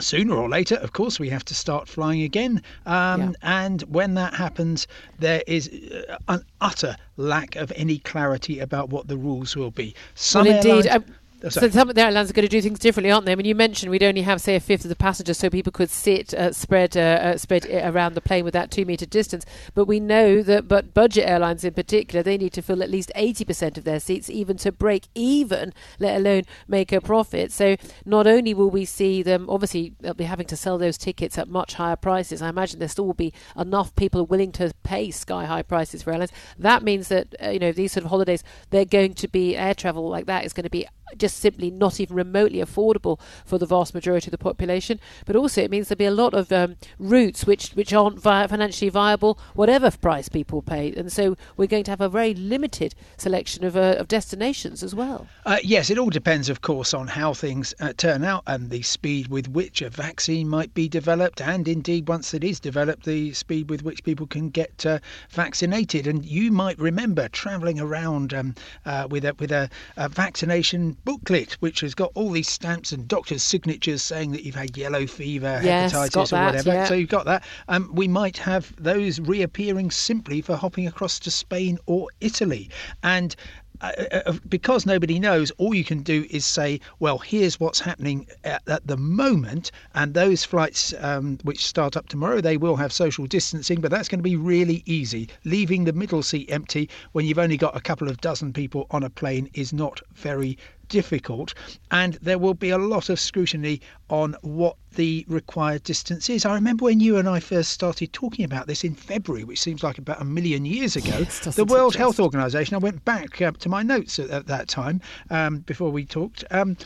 sooner 0.00 0.34
or 0.34 0.48
later, 0.48 0.76
of 0.76 0.92
course, 0.92 1.18
we 1.18 1.28
have 1.30 1.44
to 1.46 1.54
start 1.54 1.88
flying 1.88 2.22
again. 2.22 2.62
Um, 2.86 3.20
yeah. 3.20 3.32
And 3.42 3.82
when 3.82 4.14
that 4.14 4.34
happens, 4.34 4.86
there 5.18 5.42
is 5.46 5.68
uh, 5.68 6.16
an 6.28 6.44
utter 6.60 6.96
lack 7.16 7.56
of 7.56 7.72
any 7.76 7.98
clarity 7.98 8.58
about 8.60 8.90
what 8.90 9.08
the 9.08 9.16
rules 9.16 9.56
will 9.56 9.70
be. 9.70 9.94
Some 10.14 10.46
well, 10.46 10.56
indeed. 10.56 10.86
Airlines- 10.86 11.10
uh, 11.10 11.12
so 11.50 11.68
some 11.68 11.88
of 11.88 11.94
the 11.94 12.02
airlines 12.02 12.30
are 12.30 12.32
going 12.32 12.46
to 12.46 12.48
do 12.48 12.62
things 12.62 12.78
differently, 12.78 13.10
aren't 13.10 13.26
they? 13.26 13.32
I 13.32 13.34
mean, 13.34 13.46
you 13.46 13.54
mentioned 13.54 13.90
we'd 13.90 14.02
only 14.02 14.22
have, 14.22 14.40
say, 14.40 14.56
a 14.56 14.60
fifth 14.60 14.84
of 14.84 14.88
the 14.88 14.96
passengers, 14.96 15.38
so 15.38 15.50
people 15.50 15.72
could 15.72 15.90
sit 15.90 16.32
uh, 16.34 16.52
spread 16.52 16.96
uh, 16.96 17.00
uh, 17.00 17.36
spread 17.36 17.66
around 17.66 18.14
the 18.14 18.20
plane 18.20 18.44
with 18.44 18.54
that 18.54 18.70
two 18.70 18.84
metre 18.84 19.06
distance. 19.06 19.44
But 19.74 19.86
we 19.86 20.00
know 20.00 20.42
that, 20.42 20.68
but 20.68 20.94
budget 20.94 21.28
airlines 21.28 21.64
in 21.64 21.74
particular, 21.74 22.22
they 22.22 22.38
need 22.38 22.52
to 22.54 22.62
fill 22.62 22.82
at 22.82 22.90
least 22.90 23.12
80% 23.16 23.76
of 23.76 23.84
their 23.84 24.00
seats, 24.00 24.30
even 24.30 24.56
to 24.58 24.72
break 24.72 25.08
even, 25.14 25.72
let 25.98 26.16
alone 26.16 26.42
make 26.68 26.92
a 26.92 27.00
profit. 27.00 27.52
So 27.52 27.76
not 28.04 28.26
only 28.26 28.54
will 28.54 28.70
we 28.70 28.84
see 28.84 29.22
them, 29.22 29.48
obviously, 29.48 29.94
they'll 30.00 30.14
be 30.14 30.24
having 30.24 30.46
to 30.46 30.56
sell 30.56 30.78
those 30.78 30.98
tickets 30.98 31.38
at 31.38 31.48
much 31.48 31.74
higher 31.74 31.96
prices. 31.96 32.42
I 32.42 32.48
imagine 32.48 32.78
there 32.78 32.88
still 32.88 33.06
will 33.06 33.14
be 33.14 33.32
enough 33.56 33.94
people 33.96 34.26
willing 34.26 34.52
to 34.52 34.72
pay 34.82 35.10
sky 35.10 35.44
high 35.44 35.62
prices 35.62 36.02
for 36.02 36.12
airlines. 36.12 36.32
That 36.58 36.82
means 36.82 37.08
that 37.08 37.34
uh, 37.42 37.50
you 37.50 37.58
know 37.58 37.72
these 37.72 37.92
sort 37.92 38.04
of 38.04 38.10
holidays, 38.10 38.42
they're 38.70 38.84
going 38.84 39.14
to 39.14 39.28
be 39.28 39.56
air 39.56 39.74
travel 39.74 40.08
like 40.08 40.26
that 40.26 40.44
is 40.44 40.52
going 40.52 40.64
to 40.64 40.70
be 40.70 40.86
just 41.16 41.38
simply 41.38 41.70
not 41.70 42.00
even 42.00 42.16
remotely 42.16 42.58
affordable 42.58 43.20
for 43.44 43.58
the 43.58 43.66
vast 43.66 43.94
majority 43.94 44.28
of 44.28 44.32
the 44.32 44.38
population. 44.38 45.00
But 45.26 45.36
also, 45.36 45.62
it 45.62 45.70
means 45.70 45.88
there'll 45.88 45.98
be 45.98 46.04
a 46.04 46.10
lot 46.10 46.34
of 46.34 46.50
um, 46.52 46.76
routes 46.98 47.46
which 47.46 47.70
which 47.70 47.92
aren't 47.92 48.20
vi- 48.20 48.46
financially 48.46 48.88
viable, 48.88 49.38
whatever 49.54 49.90
price 49.90 50.28
people 50.28 50.62
pay, 50.62 50.92
and 50.96 51.12
so 51.12 51.36
we're 51.56 51.66
going 51.66 51.84
to 51.84 51.90
have 51.90 52.00
a 52.00 52.08
very 52.08 52.34
limited 52.34 52.94
selection 53.16 53.64
of, 53.64 53.76
uh, 53.76 53.96
of 53.98 54.08
destinations 54.08 54.82
as 54.82 54.94
well. 54.94 55.26
Uh, 55.46 55.58
yes, 55.62 55.90
it 55.90 55.98
all 55.98 56.10
depends, 56.10 56.48
of 56.48 56.60
course, 56.60 56.94
on 56.94 57.06
how 57.06 57.34
things 57.34 57.74
uh, 57.80 57.92
turn 57.96 58.24
out 58.24 58.42
and 58.46 58.70
the 58.70 58.82
speed 58.82 59.28
with 59.28 59.48
which 59.48 59.82
a 59.82 59.90
vaccine 59.90 60.48
might 60.48 60.72
be 60.74 60.88
developed, 60.88 61.40
and 61.40 61.68
indeed, 61.68 62.08
once 62.08 62.34
it 62.34 62.44
is 62.44 62.60
developed, 62.60 63.04
the 63.04 63.32
speed 63.32 63.70
with 63.70 63.82
which 63.82 64.04
people 64.04 64.26
can 64.26 64.50
get 64.50 64.84
uh, 64.86 64.98
vaccinated. 65.30 66.06
And 66.06 66.24
you 66.24 66.50
might 66.50 66.78
remember 66.78 67.28
travelling 67.28 67.80
around 67.80 68.32
um, 68.34 68.54
uh, 68.84 69.06
with 69.10 69.24
a 69.24 69.34
with 69.38 69.52
a, 69.52 69.68
a 69.96 70.08
vaccination 70.08 70.93
booklet, 71.04 71.54
which 71.60 71.80
has 71.80 71.94
got 71.94 72.10
all 72.14 72.30
these 72.30 72.48
stamps 72.48 72.92
and 72.92 73.08
doctors' 73.08 73.42
signatures 73.42 74.02
saying 74.02 74.32
that 74.32 74.44
you've 74.44 74.54
had 74.54 74.76
yellow 74.76 75.06
fever, 75.06 75.60
yes, 75.62 75.92
hepatitis, 75.92 76.32
or 76.32 76.44
whatever. 76.44 76.70
Yeah. 76.70 76.84
So 76.86 76.94
you've 76.94 77.08
got 77.08 77.26
that. 77.26 77.44
Um, 77.68 77.90
we 77.94 78.08
might 78.08 78.38
have 78.38 78.74
those 78.82 79.20
reappearing 79.20 79.90
simply 79.90 80.40
for 80.40 80.56
hopping 80.56 80.86
across 80.86 81.18
to 81.20 81.30
Spain 81.30 81.78
or 81.86 82.08
Italy. 82.20 82.70
And 83.02 83.36
uh, 83.80 83.90
uh, 84.12 84.22
uh, 84.26 84.32
because 84.48 84.86
nobody 84.86 85.18
knows, 85.18 85.50
all 85.58 85.74
you 85.74 85.84
can 85.84 86.02
do 86.02 86.24
is 86.30 86.46
say, 86.46 86.80
well, 87.00 87.18
here's 87.18 87.58
what's 87.58 87.80
happening 87.80 88.26
at, 88.44 88.62
at 88.68 88.86
the 88.86 88.96
moment. 88.96 89.72
And 89.94 90.14
those 90.14 90.44
flights 90.44 90.94
um, 91.00 91.38
which 91.42 91.66
start 91.66 91.96
up 91.96 92.08
tomorrow, 92.08 92.40
they 92.40 92.56
will 92.56 92.76
have 92.76 92.92
social 92.92 93.26
distancing, 93.26 93.80
but 93.80 93.90
that's 93.90 94.08
going 94.08 94.20
to 94.20 94.22
be 94.22 94.36
really 94.36 94.84
easy. 94.86 95.28
Leaving 95.44 95.84
the 95.84 95.92
middle 95.92 96.22
seat 96.22 96.50
empty 96.50 96.88
when 97.12 97.26
you've 97.26 97.38
only 97.38 97.56
got 97.56 97.76
a 97.76 97.80
couple 97.80 98.08
of 98.08 98.20
dozen 98.20 98.52
people 98.52 98.86
on 98.90 99.02
a 99.02 99.10
plane 99.10 99.50
is 99.54 99.72
not 99.72 100.00
very 100.14 100.56
difficult, 100.88 101.54
and 101.90 102.14
there 102.22 102.38
will 102.38 102.54
be 102.54 102.70
a 102.70 102.78
lot 102.78 103.08
of 103.08 103.20
scrutiny 103.20 103.80
on 104.10 104.36
what 104.42 104.76
the 104.94 105.24
required 105.28 105.82
distance 105.82 106.30
is. 106.30 106.44
I 106.44 106.54
remember 106.54 106.84
when 106.84 107.00
you 107.00 107.16
and 107.16 107.28
I 107.28 107.40
first 107.40 107.72
started 107.72 108.12
talking 108.12 108.44
about 108.44 108.66
this 108.66 108.84
in 108.84 108.94
February, 108.94 109.44
which 109.44 109.60
seems 109.60 109.82
like 109.82 109.98
about 109.98 110.20
a 110.20 110.24
million 110.24 110.64
years 110.64 110.96
ago. 110.96 111.18
Yes, 111.18 111.54
the 111.54 111.64
World 111.64 111.96
Health 111.96 112.20
Organization, 112.20 112.74
I 112.74 112.78
went 112.78 113.04
back 113.04 113.40
uh, 113.42 113.52
to 113.52 113.68
my 113.68 113.82
notes 113.82 114.18
at, 114.18 114.30
at 114.30 114.46
that 114.46 114.68
time 114.68 115.00
um, 115.30 115.58
before 115.60 115.90
we 115.90 116.04
talked. 116.04 116.44
Um, 116.50 116.76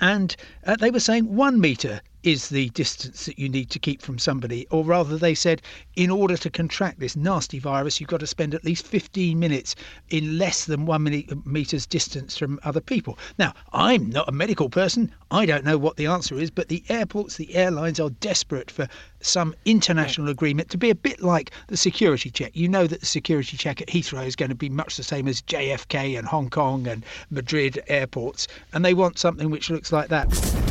and 0.00 0.36
uh, 0.66 0.76
they 0.76 0.90
were 0.90 1.00
saying 1.00 1.34
one 1.34 1.60
metre 1.60 2.00
is 2.22 2.48
the 2.48 2.68
distance 2.70 3.26
that 3.26 3.38
you 3.38 3.48
need 3.48 3.70
to 3.70 3.78
keep 3.78 4.02
from 4.02 4.18
somebody. 4.18 4.66
Or 4.70 4.84
rather, 4.84 5.16
they 5.16 5.34
said, 5.34 5.62
in 5.96 6.10
order 6.10 6.36
to 6.36 6.50
contract 6.50 7.00
this 7.00 7.16
nasty 7.16 7.58
virus, 7.58 8.00
you've 8.00 8.10
got 8.10 8.20
to 8.20 8.26
spend 8.26 8.54
at 8.54 8.64
least 8.64 8.86
15 8.86 9.38
minutes 9.38 9.74
in 10.10 10.38
less 10.38 10.64
than 10.64 10.86
one 10.86 11.04
metre's 11.44 11.86
distance 11.86 12.36
from 12.36 12.60
other 12.62 12.80
people. 12.80 13.18
Now, 13.38 13.54
I'm 13.72 14.10
not 14.10 14.28
a 14.28 14.32
medical 14.32 14.68
person. 14.68 15.12
I 15.30 15.46
don't 15.46 15.64
know 15.64 15.78
what 15.78 15.96
the 15.96 16.06
answer 16.06 16.38
is, 16.38 16.50
but 16.50 16.68
the 16.68 16.84
airports, 16.88 17.36
the 17.36 17.54
airlines 17.54 18.00
are 18.00 18.10
desperate 18.10 18.70
for 18.70 18.88
some 19.20 19.54
international 19.64 20.28
agreement 20.28 20.70
to 20.70 20.78
be 20.78 20.90
a 20.90 20.94
bit 20.94 21.22
like 21.22 21.50
the 21.68 21.76
security 21.76 22.30
check. 22.30 22.52
You 22.54 22.68
know 22.68 22.86
that 22.86 23.00
the 23.00 23.06
security 23.06 23.56
check 23.56 23.80
at 23.80 23.88
Heathrow 23.88 24.26
is 24.26 24.36
going 24.36 24.48
to 24.48 24.54
be 24.54 24.68
much 24.68 24.96
the 24.96 25.02
same 25.02 25.28
as 25.28 25.42
JFK 25.42 26.18
and 26.18 26.26
Hong 26.26 26.50
Kong 26.50 26.86
and 26.86 27.04
Madrid 27.30 27.82
airports, 27.88 28.48
and 28.72 28.84
they 28.84 28.94
want 28.94 29.18
something 29.18 29.50
which 29.50 29.70
looks 29.70 29.92
like 29.92 30.08
that. 30.08 30.26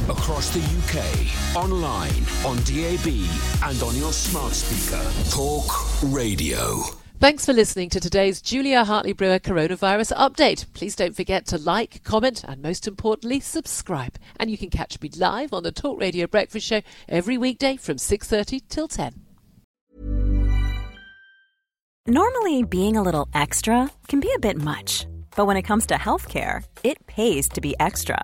Across 0.09 0.51
the 0.51 0.59
UK, 0.59 1.38
online, 1.55 2.25
on 2.45 2.57
DAB, 2.63 3.07
and 3.63 3.81
on 3.83 3.95
your 3.95 4.13
smart 4.13 4.53
speaker. 4.53 5.03
Talk 5.29 5.69
Radio. 6.03 6.81
Thanks 7.19 7.45
for 7.45 7.51
listening 7.51 7.89
to 7.89 7.99
today's 7.99 8.41
Julia 8.41 8.85
Hartley 8.85 9.11
Brewer 9.11 9.39
coronavirus 9.39 10.15
update. 10.15 10.71
Please 10.73 10.95
don't 10.95 11.15
forget 11.15 11.45
to 11.47 11.57
like, 11.57 12.01
comment, 12.05 12.45
and 12.45 12.61
most 12.61 12.87
importantly, 12.87 13.41
subscribe. 13.41 14.17
And 14.39 14.49
you 14.49 14.57
can 14.57 14.69
catch 14.69 15.01
me 15.01 15.09
live 15.17 15.51
on 15.51 15.63
the 15.63 15.73
Talk 15.73 15.99
Radio 15.99 16.27
Breakfast 16.27 16.65
Show 16.65 16.81
every 17.09 17.37
weekday 17.37 17.75
from 17.75 17.97
6:30 17.97 18.61
till 18.69 18.87
10. 18.87 19.25
Normally, 22.07 22.63
being 22.63 22.95
a 22.95 23.03
little 23.03 23.27
extra 23.33 23.91
can 24.07 24.21
be 24.21 24.31
a 24.33 24.39
bit 24.39 24.57
much, 24.57 25.05
but 25.35 25.45
when 25.45 25.57
it 25.57 25.63
comes 25.63 25.85
to 25.87 25.95
healthcare, 25.95 26.63
it 26.83 27.05
pays 27.05 27.49
to 27.49 27.59
be 27.59 27.75
extra. 27.81 28.23